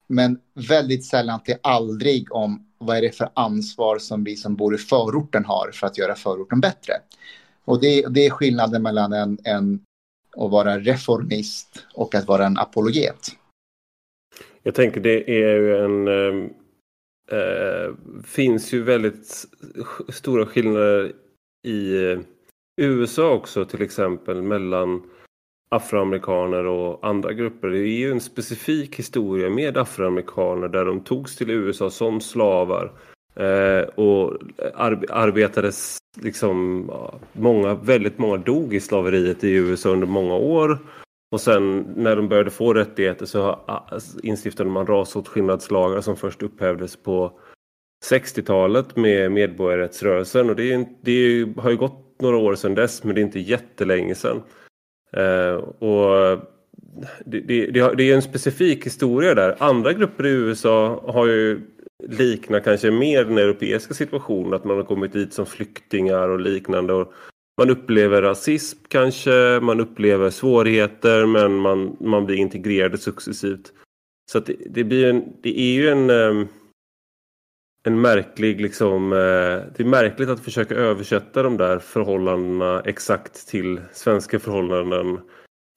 [0.07, 0.39] Men
[0.69, 4.77] väldigt sällan till aldrig om vad är det för ansvar som vi som bor i
[4.77, 6.93] förorten har för att göra förorten bättre.
[7.65, 9.79] Och det, det är skillnaden mellan en, en,
[10.37, 13.27] att vara reformist och att vara en apologet.
[14.63, 16.07] Jag tänker det är ju en...
[17.31, 17.93] Äh,
[18.25, 19.45] finns ju väldigt
[20.09, 21.11] stora skillnader
[21.67, 22.19] i eh,
[22.77, 25.03] USA också till exempel mellan
[25.75, 27.67] afroamerikaner och andra grupper.
[27.67, 32.91] Det är ju en specifik historia med afroamerikaner där de togs till USA som slavar
[33.35, 34.37] eh, och
[34.75, 36.89] ar arbetades liksom
[37.33, 40.79] många, väldigt många dog i slaveriet i USA under många år.
[41.31, 46.95] Och sen när de började få rättigheter så ah, instiftade man rasåtskillnadslagar som först upphävdes
[46.95, 47.31] på
[48.11, 53.15] 60-talet med medborgarrättsrörelsen och det, är, det har ju gått några år sedan dess men
[53.15, 54.41] det är inte jättelänge sedan.
[55.17, 56.39] Eh, och
[57.25, 59.55] det, det, det, är en specifik historia där.
[59.59, 61.61] Andra grupper i USA har ju
[62.07, 64.53] liknar kanske mer den europeiska situationen.
[64.53, 66.93] Att man har kommit dit som flyktingar och liknande.
[66.93, 67.13] Och
[67.57, 73.71] man upplever rasism kanske, man upplever svårigheter men man, man blir integrerad successivt.
[74.31, 76.47] Så det, det, blir en, det är ju en, ehm,
[77.83, 79.17] en märklig liksom, eh,
[79.75, 85.19] det är märkligt att försöka översätta de där förhållandena exakt till svenska förhållanden.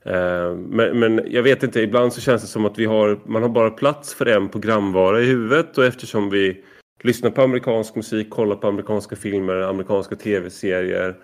[0.05, 3.43] Eh, men, men, jag vet inte, ibland så känns det som att vi har, man
[3.43, 6.65] har bara plats för en programvara i huvudet och eftersom vi
[7.03, 11.17] lyssnar på amerikansk musik, kollar på amerikanska filmer, amerikanska tv-serier,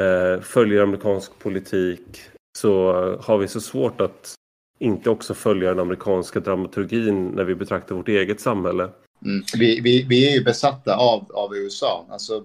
[0.00, 2.20] eh, följer amerikansk politik
[2.58, 4.34] så har vi så svårt att
[4.78, 8.88] inte också följa den amerikanska dramaturgin när vi betraktar vårt eget samhälle.
[9.24, 9.44] Mm.
[9.54, 12.06] Vi, vi, vi är ju besatta av, av USA.
[12.10, 12.44] Alltså,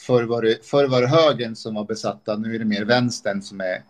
[0.00, 3.42] förr, var det, förr var det högern som var besatta, nu är det mer vänstern
[3.42, 3.82] som, är,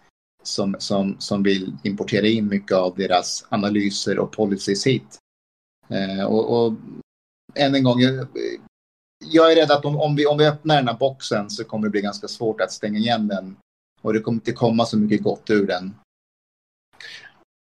[0.43, 5.19] som, som, som vill importera in mycket av deras analyser och policies hit.
[5.89, 6.75] Eh, och, och
[7.55, 8.27] än en gång, jag,
[9.25, 11.87] jag är rädd att om, om, vi, om vi öppnar den här boxen så kommer
[11.87, 13.57] det bli ganska svårt att stänga igen den.
[14.03, 15.95] Och det kommer inte komma så mycket gott ur den.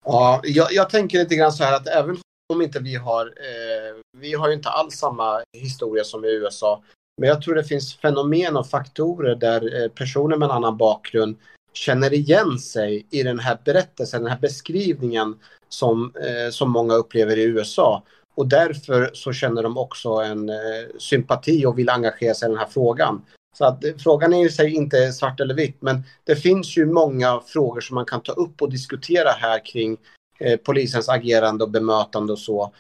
[0.06, 2.18] Ja, jag, jag tänker lite grann så här att även
[2.54, 3.79] om inte vi har, eh,
[4.18, 6.84] vi har ju inte alls samma historia som i USA.
[7.18, 11.36] Men jag tror det finns fenomen och faktorer där eh, personer med en annan bakgrund
[11.74, 17.38] känner igen sig i den här berättelsen, den här beskrivningen som, eh, som många upplever
[17.38, 18.04] i USA.
[18.36, 20.56] Och därför så känner de också en eh,
[20.98, 23.22] sympati och vill engagera sig i den här frågan.
[23.58, 26.86] Så att eh, frågan är i sig inte svart eller vitt, men det finns ju
[26.86, 29.98] många frågor som man kan ta upp och diskutera här kring
[30.40, 32.74] eh, polisens agerande och bemötande och så.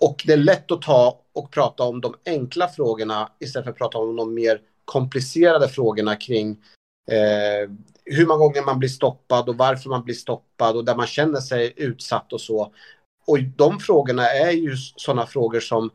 [0.00, 3.78] Och det är lätt att ta och prata om de enkla frågorna istället för att
[3.78, 6.50] prata om de mer komplicerade frågorna kring
[7.10, 7.70] eh,
[8.04, 11.40] hur många gånger man blir stoppad och varför man blir stoppad och där man känner
[11.40, 12.72] sig utsatt och så.
[13.26, 15.90] Och de frågorna är ju sådana frågor som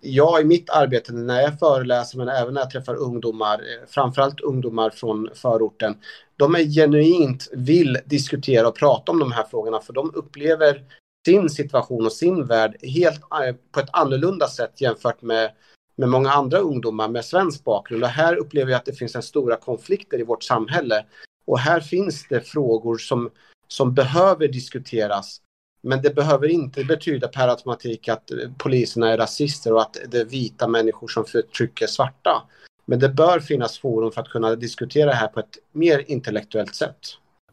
[0.00, 4.40] jag i mitt arbete när jag föreläser men även när jag träffar ungdomar, eh, framförallt
[4.40, 5.96] ungdomar från förorten,
[6.36, 10.82] de är genuint vill diskutera och prata om de här frågorna för de upplever
[11.24, 15.50] sin situation och sin värld helt eh, på ett annorlunda sätt jämfört med,
[15.96, 18.02] med många andra ungdomar med svensk bakgrund.
[18.04, 21.04] Och här upplever jag att det finns en stora konflikter i vårt samhälle.
[21.46, 23.30] Och här finns det frågor som,
[23.68, 25.40] som behöver diskuteras
[25.86, 30.18] men det behöver inte betyda per automatik att eh, poliserna är rasister och att det
[30.18, 32.42] är vita människor som förtrycker svarta.
[32.86, 36.74] Men det bör finnas forum för att kunna diskutera det här på ett mer intellektuellt
[36.74, 36.98] sätt.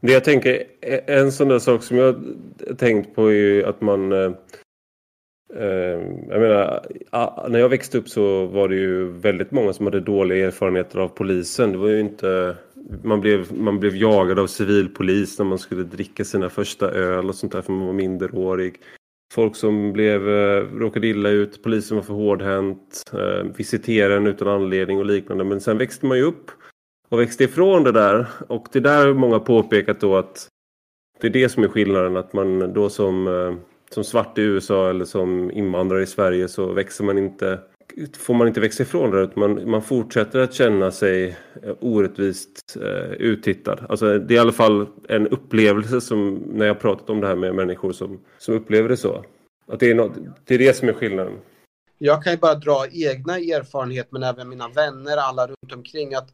[0.02, 2.24] Det jag tänker, e- en sån där sak som jag
[2.78, 4.32] tänkt på är ju att man eh,
[5.54, 6.86] eh jag menar,
[7.48, 11.08] när jag växte upp så var det ju väldigt många som hade dåliga erfarenheter av
[11.08, 11.72] polisen.
[11.72, 12.56] Det var ju inte
[13.02, 17.34] man blev, man blev jagad av civilpolis när man skulle dricka sina första öl och
[17.34, 18.74] sånt där för man var minderårig.
[19.34, 24.48] Folk som blev, eh, råkade illa ut, polisen var för hårdhänt, eh, visiterade en utan
[24.48, 25.44] anledning och liknande.
[25.44, 26.50] Men sen växte man ju upp
[27.12, 28.26] och växte ifrån det där.
[28.48, 30.48] Och det där har många påpekat då att
[31.20, 32.16] det är det som är skillnaden.
[32.16, 33.54] Att man då som, eh,
[33.90, 37.58] som svart i USA eller som invandrare i Sverige så växer man inte
[38.18, 39.36] får man inte växa ifrån det.
[39.36, 43.86] Man, man fortsätter att känna sig eh, orättvist eh, uttittad.
[43.88, 47.36] Alltså, det är i alla fall en upplevelse som när jag pratat om det här
[47.36, 49.24] med människor som, som upplever det så.
[49.66, 50.12] Att det, är något,
[50.44, 51.32] det är det som är skillnaden.
[51.98, 56.28] Jag kan ju bara dra egna erfarenheter men även mina vänner, alla runt omkring att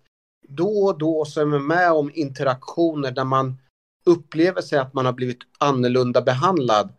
[0.49, 3.59] då och då så är man med om interaktioner där man
[4.07, 6.93] upplever sig att man har blivit annorlunda behandlad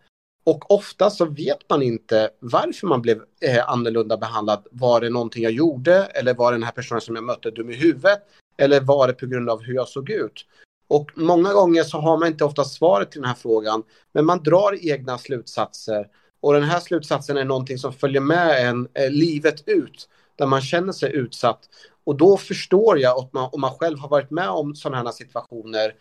[0.44, 4.68] och ofta så vet man inte varför man blev eh, annorlunda behandlad.
[4.72, 7.70] Var det någonting jag gjorde eller var det den här personen som jag mötte dum
[7.70, 8.20] i huvudet?
[8.58, 10.46] Eller var det på grund av hur jag såg ut?
[10.88, 14.44] Och många gånger så har man inte ofta svaret till den här frågan, men man
[14.44, 16.08] drar egna slutsatser.
[16.42, 20.62] Och den här slutsatsen är någonting som följer med en eh, livet ut, där man
[20.62, 21.60] känner sig utsatt.
[22.04, 25.12] Och då förstår jag att man, om man själv har varit med om sådana här
[25.12, 25.94] situationer,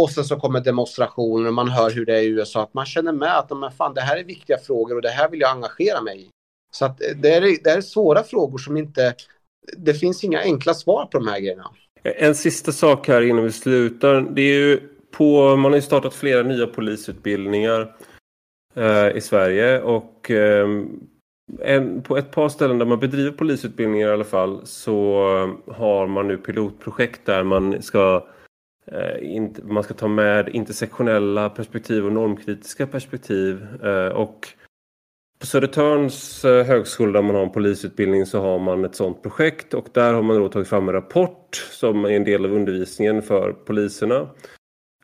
[0.00, 2.62] och sen så kommer demonstrationer och man hör hur det är i USA.
[2.62, 5.30] Att man känner med att men fan, det här är viktiga frågor och det här
[5.30, 6.28] vill jag engagera mig i.
[6.72, 9.14] Så att eh, det, är, det är svåra frågor som inte...
[9.76, 11.70] Det finns inga enkla svar på de här grejerna.
[12.02, 14.20] En sista sak här innan vi slutar.
[14.20, 14.80] Det är ju
[15.10, 17.96] på, man har ju startat flera nya polisutbildningar
[18.74, 19.80] eh, i Sverige.
[19.80, 20.68] Och eh,
[21.60, 25.28] en, på ett par ställen där man bedriver polisutbildningar i alla fall så
[25.68, 28.26] eh, har man nu pilotprojekt där man ska
[28.92, 33.66] Eh, man ska ta med intersektionella perspektiv och normkritiska perspektiv.
[33.84, 34.48] Eh, och
[35.38, 39.74] på Södertörns eh, högskola där man har en polisutbildning så har man ett sådant projekt
[39.74, 43.22] och där har man då tagit fram en rapport som är en del av undervisningen
[43.22, 44.28] för poliserna.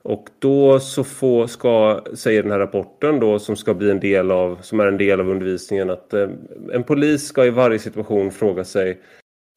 [0.04, 4.30] Och då så får, ska, säger den här rapporten då som ska bli en del
[4.30, 6.28] av, som är en del av undervisningen att eh,
[6.72, 9.00] en polis ska i varje situation fråga sig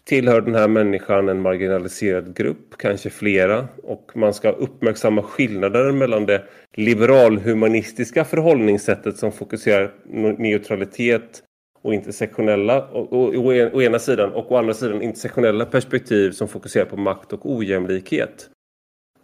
[0.05, 6.25] Tillhör den här människan en marginaliserad grupp, kanske flera, och man ska uppmärksamma skillnader mellan
[6.25, 9.93] det liberalhumanistiska förhållningssättet som fokuserar
[10.37, 11.43] neutralitet
[11.81, 17.33] och intersektionella å ena sidan och å andra sidan intersektionella perspektiv som fokuserar på makt
[17.33, 18.49] och ojämlikhet.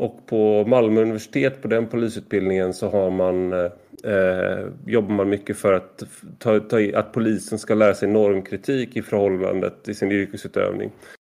[0.02, 5.74] Och på Malmö universitet, på den polisutbildningen, så har man, eh, jobbar man mycket för
[5.74, 6.04] att,
[6.40, 10.92] ta, ta, att polisen ska lära sig normkritik i förhållandet till sin yrkesutövning.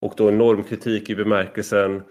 [0.03, 2.03] Och då normkritik i bemärkelsen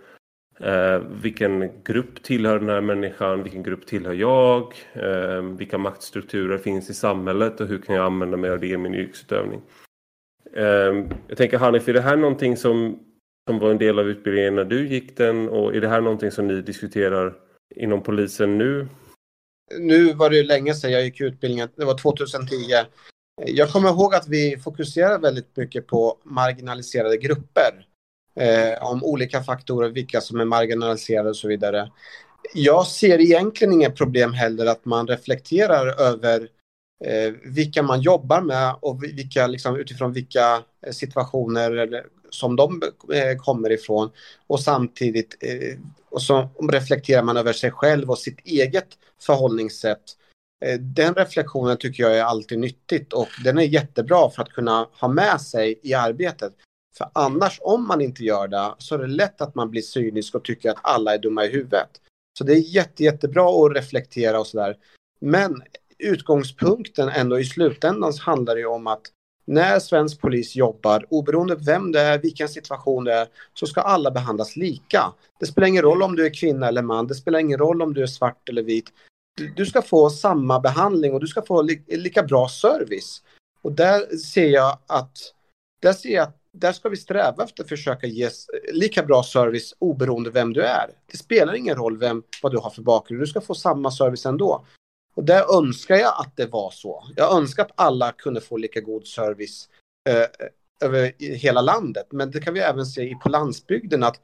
[0.59, 6.89] eh, vilken grupp tillhör den här människan, vilken grupp tillhör jag, eh, vilka maktstrukturer finns
[6.89, 9.61] i samhället och hur kan jag använda mig av det i min yrkesutövning.
[10.55, 12.99] Eh, jag tänker Hanif, är det här någonting som
[13.47, 16.31] som var en del av utbildningen när du gick den och är det här någonting
[16.31, 17.33] som ni diskuterar
[17.75, 18.87] inom polisen nu?
[19.79, 22.55] Nu var det länge sedan jag gick utbildningen, det var 2010.
[23.45, 27.85] Jag kommer ihåg att vi fokuserar väldigt mycket på marginaliserade grupper.
[28.35, 31.91] Eh, om olika faktorer, vilka som är marginaliserade och så vidare.
[32.53, 36.47] Jag ser egentligen inget problem heller att man reflekterar över
[37.05, 42.81] eh, vilka man jobbar med och vilka, liksom, utifrån vilka eh, situationer eller som de
[43.13, 44.11] eh, kommer ifrån
[44.47, 45.79] och samtidigt eh,
[46.09, 48.87] och så reflekterar man över sig själv och sitt eget
[49.21, 50.17] förhållningssätt.
[50.65, 54.87] Eh, den reflektionen tycker jag är alltid nyttigt och den är jättebra för att kunna
[54.91, 56.53] ha med sig i arbetet.
[56.97, 60.35] För annars, om man inte gör det, så är det lätt att man blir cynisk
[60.35, 61.89] och tycker att alla är dumma i huvudet.
[62.37, 64.77] Så det är jätte, jättebra att reflektera och sådär.
[65.19, 65.63] Men
[65.99, 69.01] utgångspunkten ändå i slutändan handlar det ju om att
[69.51, 74.11] när svensk polis jobbar, oberoende vem det är, vilken situation det är, så ska alla
[74.11, 75.13] behandlas lika.
[75.39, 77.93] Det spelar ingen roll om du är kvinna eller man, det spelar ingen roll om
[77.93, 78.85] du är svart eller vit.
[79.55, 83.21] Du, ska få samma behandling och du ska få li, lika bra service.
[83.61, 85.17] Och där ser jag att,
[85.81, 88.29] där ser jag att där ska vi sträva efter att försöka ge
[88.73, 90.89] lika bra service oberoende vem du är.
[91.11, 94.25] Det spelar ingen roll vem, vad du har för bakgrund, du ska få samma service
[94.25, 94.65] ändå.
[95.13, 97.03] Och där önskar jag att det var så.
[97.15, 99.69] Jag önskar att alla kunde få lika god service
[100.09, 100.25] eh,
[100.87, 102.07] över hela landet.
[102.11, 104.21] Men det kan vi även se på landsbygden att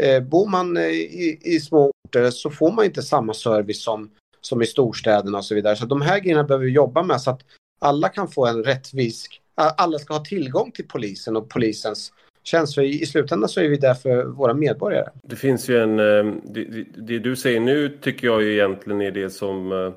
[0.00, 4.10] eh, bor man eh, i, i små orter så får man inte samma service som,
[4.40, 5.76] som i storstäderna och så vidare.
[5.76, 7.40] Så de här grejerna behöver vi jobba med så att
[7.78, 12.12] alla kan få en rättvis, alla ska ha tillgång till polisen och polisens
[12.42, 12.74] tjänst.
[12.74, 15.10] För i slutändan så är vi där för våra medborgare.
[15.22, 19.10] Det finns ju en, eh, det, det du säger nu tycker jag ju egentligen är
[19.10, 19.92] det som eh,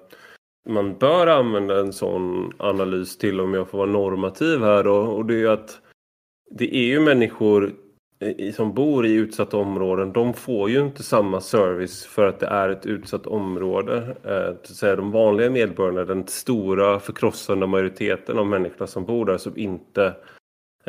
[0.70, 4.96] man bör använda en sån analys till om jag får vara normativ här då.
[4.96, 5.82] Och det är ju att
[6.52, 7.74] det är ju människor
[8.54, 12.70] som bor i utsatta områden, de får ju inte samma service för att det är
[12.70, 14.16] ett utsatt område.
[14.82, 20.16] Eh, de vanliga medborgarna, den stora förkrossande majoriteten av människorna som bor där som inte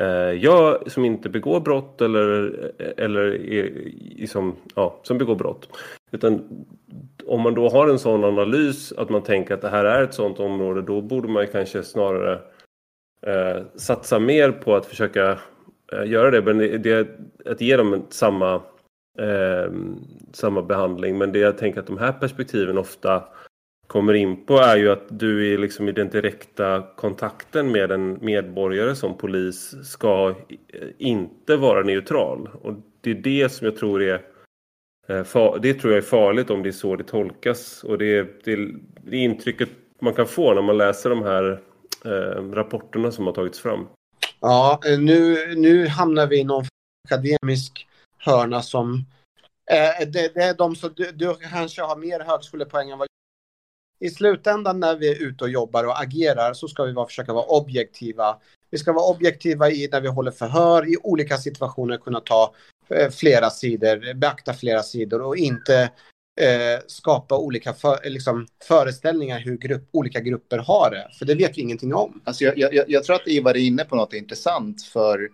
[0.01, 2.53] Eh, jag som inte begår brott eller,
[2.97, 5.69] eller är, liksom, ja, som begår brott.
[6.11, 6.65] Utan
[7.27, 10.15] om man då har en sån analys att man tänker att det här är ett
[10.15, 12.33] sånt område då borde man kanske snarare
[13.27, 15.39] eh, satsa mer på att försöka
[15.93, 16.43] eh, göra det.
[16.43, 17.09] Men det, det,
[17.47, 18.55] att ge dem samma,
[19.19, 19.73] eh,
[20.33, 21.19] samma behandling.
[21.19, 23.25] Men det jag tänker att de här perspektiven ofta
[23.91, 28.18] kommer in på är ju att du är liksom i den direkta kontakten med en
[28.24, 30.34] medborgare som polis ska
[30.99, 32.49] inte vara neutral.
[32.62, 34.14] Och det är det som jag tror är
[35.09, 37.84] eh, det tror jag är farligt om det är så det tolkas.
[37.84, 38.57] Och det är, det
[39.11, 39.68] det intrycket
[40.01, 41.61] man kan få när man läser de här
[42.05, 43.86] eh, rapporterna som har tagits fram.
[44.41, 46.64] Ja, eh, nu, nu hamnar vi i någon
[47.09, 47.88] akademisk
[48.18, 49.05] hörna som...
[49.70, 50.93] Eh, det, det, är de som...
[50.97, 53.10] Du, du kanske har mer högskolepoäng än vad
[54.01, 57.33] i slutändan när vi är ute och jobbar och agerar så ska vi vara, försöka
[57.33, 58.37] vara objektiva.
[58.71, 62.55] Vi ska vara objektiva i när vi håller förhör i olika situationer kunna ta
[62.95, 65.83] Eh, flera sidor, beakta flera sidor och inte
[66.41, 71.09] eh, skapa olika för, liksom, föreställningar hur grupp, olika grupper har det.
[71.19, 72.21] För det vet vi ingenting om.
[72.25, 75.29] Alltså jag, jag, jag tror att Ivar är inne på något intressant för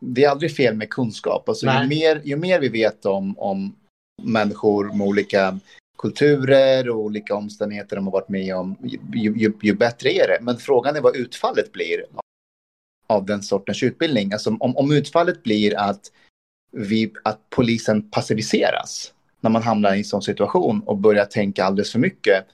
[0.00, 1.48] det är aldrig fel med kunskap.
[1.48, 3.76] Alltså ju, mer, ju mer vi vet om, om
[4.22, 5.58] människor med olika
[5.98, 10.38] kulturer och olika omständigheter de har varit med om, ju, ju, ju, bättre är det.
[10.40, 12.04] Men frågan är vad utfallet blir
[13.06, 14.32] av den sortens utbildning.
[14.32, 16.12] Alltså om, om utfallet blir att
[16.72, 21.92] vi, att polisen passiviseras när man hamnar i en sån situation och börjar tänka alldeles
[21.92, 22.46] för mycket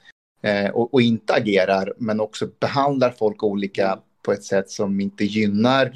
[0.42, 5.24] eh, och, och, inte agerar men också behandlar folk olika på ett sätt som inte
[5.24, 5.92] gynnar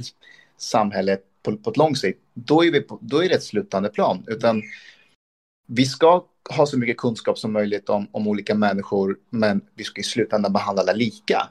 [0.57, 3.89] samhället på, på ett lång sikt, då är, vi på, då är det ett slutande
[3.89, 4.25] plan.
[4.27, 4.63] Utan
[5.67, 10.01] vi ska ha så mycket kunskap som möjligt om, om olika människor, men vi ska
[10.01, 11.49] i slutändan behandla alla lika.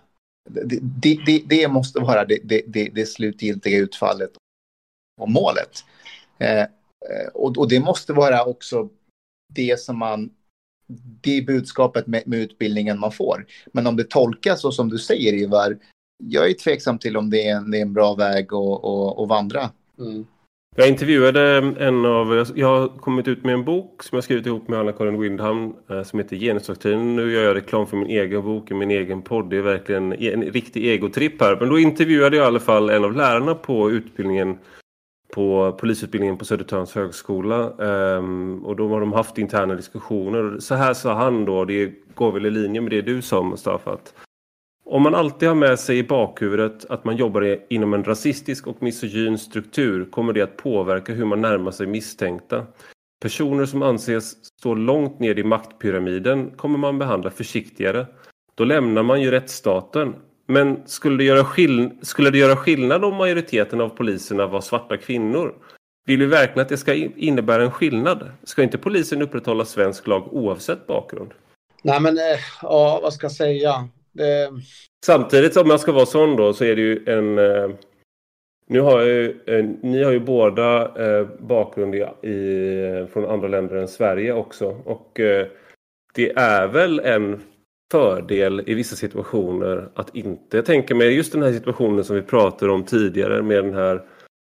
[0.50, 4.32] Det, det, det, det måste vara det, det, det slutgiltiga utfallet
[5.22, 5.84] och målet.
[6.40, 8.90] Eh, eh, och, och, det måste vara också
[9.54, 10.30] det som man,
[11.22, 13.46] det budskapet med, med, utbildningen man får.
[13.74, 15.78] Men om det tolkas så som du säger Ivar,
[16.24, 19.20] jag är tveksam till om det är en, det är en bra väg att, att,
[19.20, 19.70] att vandra.
[20.00, 20.26] Mm.
[20.80, 21.42] Jag intervjuade
[21.80, 25.22] en av, jag har kommit ut med en bok som jag skrivit ihop med Anna-Karin
[25.22, 27.16] Windham eh, som heter Genusdoktrinen.
[27.16, 29.50] Nu gör jag reklam för min egen bok och min egen podd.
[29.50, 31.58] Det är verkligen en riktig egotripp här.
[31.60, 34.58] Men då intervjuade jag i alla fall en av lärarna på utbildningen
[35.34, 37.70] på polisutbildningen på Södertörns högskola.
[38.18, 40.60] Um, och då har de haft interna diskussioner.
[40.60, 43.94] Så här sa han då, det går väl i linje med det du sa Mustafa.
[43.94, 44.14] Att
[44.90, 48.84] om man alltid har med sig i bakhuvudet att man jobbar inom en rasistisk och
[48.84, 52.66] misogyn struktur kommer det att påverka hur man närmar sig misstänkta.
[53.22, 58.08] Personer som anses stå långt ner i maktpyramiden kommer man behandla försiktigare.
[58.56, 60.16] Då lämnar man ju rättsstaten
[60.48, 64.98] men skulle det, göra skill skulle det göra skillnad om majoriteten av poliserna var svarta
[64.98, 65.56] kvinnor?
[66.06, 68.32] Vill vi verkligen att det ska innebära en skillnad?
[68.44, 71.32] Ska inte polisen upprätthålla svensk lag oavsett bakgrund?
[71.84, 73.90] Nej men, eh, ja vad ska jag säga?
[74.18, 74.52] Det...
[75.06, 77.38] Samtidigt om jag ska vara sån då så är det ju en...
[77.38, 77.70] Eh,
[78.70, 83.48] nu har jag ju, eh, ni har ju båda eh, bakgrund i, i, från andra
[83.48, 84.66] länder än Sverige också.
[84.86, 85.48] Och eh,
[86.14, 87.42] det är väl en
[87.92, 90.58] fördel i vissa situationer att inte.
[90.58, 94.02] Jag tänker mig just den här situationen som vi pratade om tidigare med den här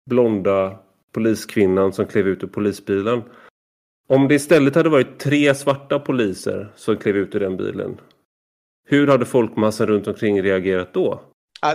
[0.09, 0.77] blonda
[1.11, 3.21] poliskvinnan som klev ut ur polisbilen.
[4.07, 7.97] Om det istället hade varit tre svarta poliser som klev ut ur den bilen
[8.89, 11.21] hur hade folkmassan runt omkring reagerat då?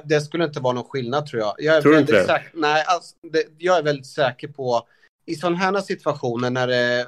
[0.05, 1.55] Det skulle inte vara någon skillnad tror jag.
[1.59, 4.87] Jag är, tror väldigt, inte säker, nej, alltså, det, jag är väldigt säker på
[5.27, 7.07] i sådana här situationer när det är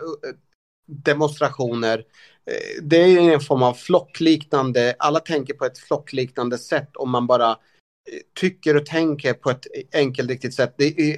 [0.87, 1.99] demonstrationer,
[2.47, 7.27] eh, det är en form av flockliknande, alla tänker på ett flockliknande sätt om man
[7.27, 7.57] bara eh,
[8.35, 10.75] tycker och tänker på ett enkelriktigt sätt.
[10.79, 11.17] Är,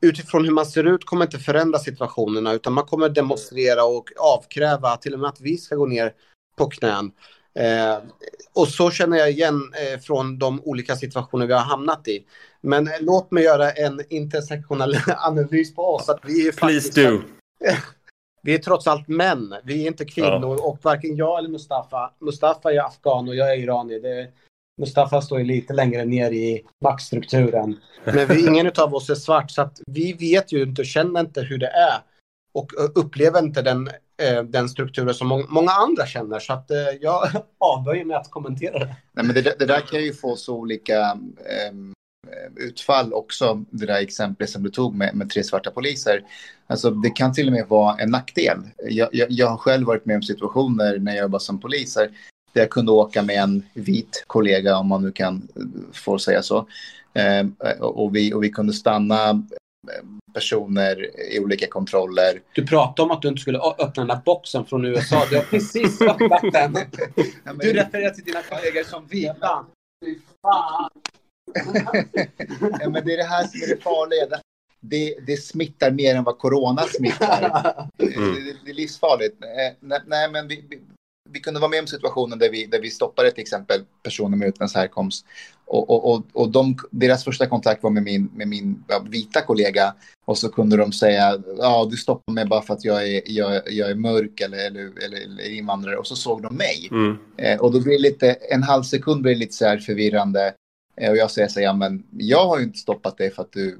[0.00, 4.96] utifrån hur man ser ut kommer inte förändra situationerna utan man kommer demonstrera och avkräva
[4.96, 6.12] till och med att vi ska gå ner
[6.56, 7.12] på knän.
[7.54, 7.98] Eh,
[8.54, 12.24] och så känner jag igen eh, från de olika situationer vi har hamnat i.
[12.60, 16.08] Men eh, låt mig göra en intersektionell analys på oss.
[16.08, 17.22] Att vi är Please do.
[18.42, 20.64] vi är trots allt män, vi är inte kvinnor ja.
[20.64, 24.00] och varken jag eller Mustafa, Mustafa är afghan och jag är iranier.
[24.00, 24.28] Det,
[24.80, 27.80] Mustafa står ju lite längre ner i maktstrukturen.
[28.04, 31.20] Men vi, ingen av oss är svart så att vi vet ju inte och känner
[31.20, 32.02] inte hur det är
[32.54, 36.38] och upplever inte den, eh, Eh, den strukturen som många andra känner.
[36.38, 38.96] Så att eh, jag avböjer mig att kommentera det.
[39.12, 41.18] Nej, men det, det där kan ju få så olika
[41.68, 41.92] um
[42.56, 46.24] utfall också, det där exemplet som du tog med, med tre svarta poliser.
[46.66, 48.58] Alltså, det kan till och med vara en nackdel.
[48.88, 52.10] Jag, jag, jag har själv varit med om situationer när jag jobbade som poliser
[52.52, 55.62] där jag kunde åka med en vit kollega, om man nu kan eh,
[55.92, 56.66] få säga så.
[57.14, 59.42] Ehm, eh, och, vi, och vi kunde stanna
[60.34, 62.42] personer i olika kontroller.
[62.52, 65.26] Du pratade om att du inte skulle öppna den där boxen från USA.
[65.30, 66.74] Du har precis öppnat den.
[67.58, 69.66] Du refererar till dina kollegor som vita.
[70.04, 70.90] Fy fan!
[72.80, 74.40] ja, men det är det här som är det farliga.
[74.80, 77.88] Det, det smittar mer än vad corona smittar.
[78.16, 78.34] Mm.
[78.34, 79.42] Det, det, är livsfarligt.
[79.42, 80.64] Eh, nej, men vi,
[81.32, 84.48] vi, kunde vara med om situationen där vi, där vi stoppade till exempel personer med
[84.48, 85.26] utländsk härkomst.
[85.64, 89.94] Och, och, och, och de, deras första kontakt var med min, med min vita kollega.
[90.24, 93.62] Och så kunde de säga, ja du stoppar mig bara för att jag är, jag,
[93.66, 95.96] jag är mörk eller, eller, eller, invandrare.
[95.96, 96.88] Och så såg de mig.
[96.90, 97.16] Mm.
[97.36, 100.54] Eh, och då blir det lite, en halv sekund blir lite så här förvirrande.
[100.96, 103.42] Eh, och jag säger så här, ja men jag har ju inte stoppat dig för
[103.42, 103.78] att du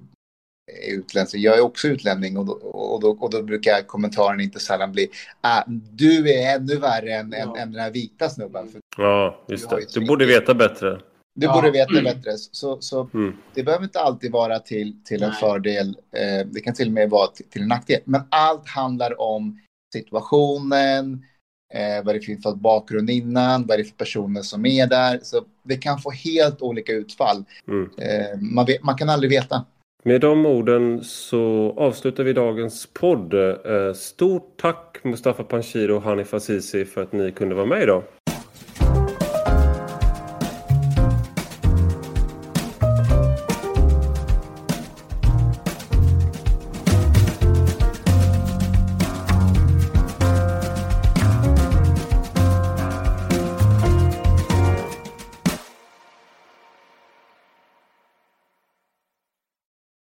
[0.72, 1.34] är utländsk.
[1.34, 5.08] Jag är också utlänning och då, och då, och då brukar kommentaren inte sällan bli
[5.40, 7.38] ah, du är ännu värre än, ja.
[7.38, 8.68] än, än den här vita snubben.
[8.68, 9.94] För ja, just det.
[9.94, 11.00] Du borde veta bättre.
[11.34, 11.52] Du ja.
[11.52, 12.04] borde veta mm.
[12.04, 12.30] bättre.
[12.36, 13.36] Så, så mm.
[13.54, 15.96] det behöver inte alltid vara till, till en fördel.
[16.16, 18.00] Eh, det kan till och med vara till, till en nackdel.
[18.04, 19.60] Men allt handlar om
[19.92, 21.24] situationen,
[21.74, 25.20] eh, vad det finns för bakgrund innan, vad det är för personer som är där.
[25.22, 27.44] Så det kan få helt olika utfall.
[27.68, 27.90] Mm.
[27.98, 29.64] Eh, man, vet, man, kan aldrig veta.
[30.04, 33.34] Med de orden så avslutar vi dagens podd.
[33.34, 38.02] Eh, stort tack Mustafa Panshiro och Hanif Azizi för att ni kunde vara med idag.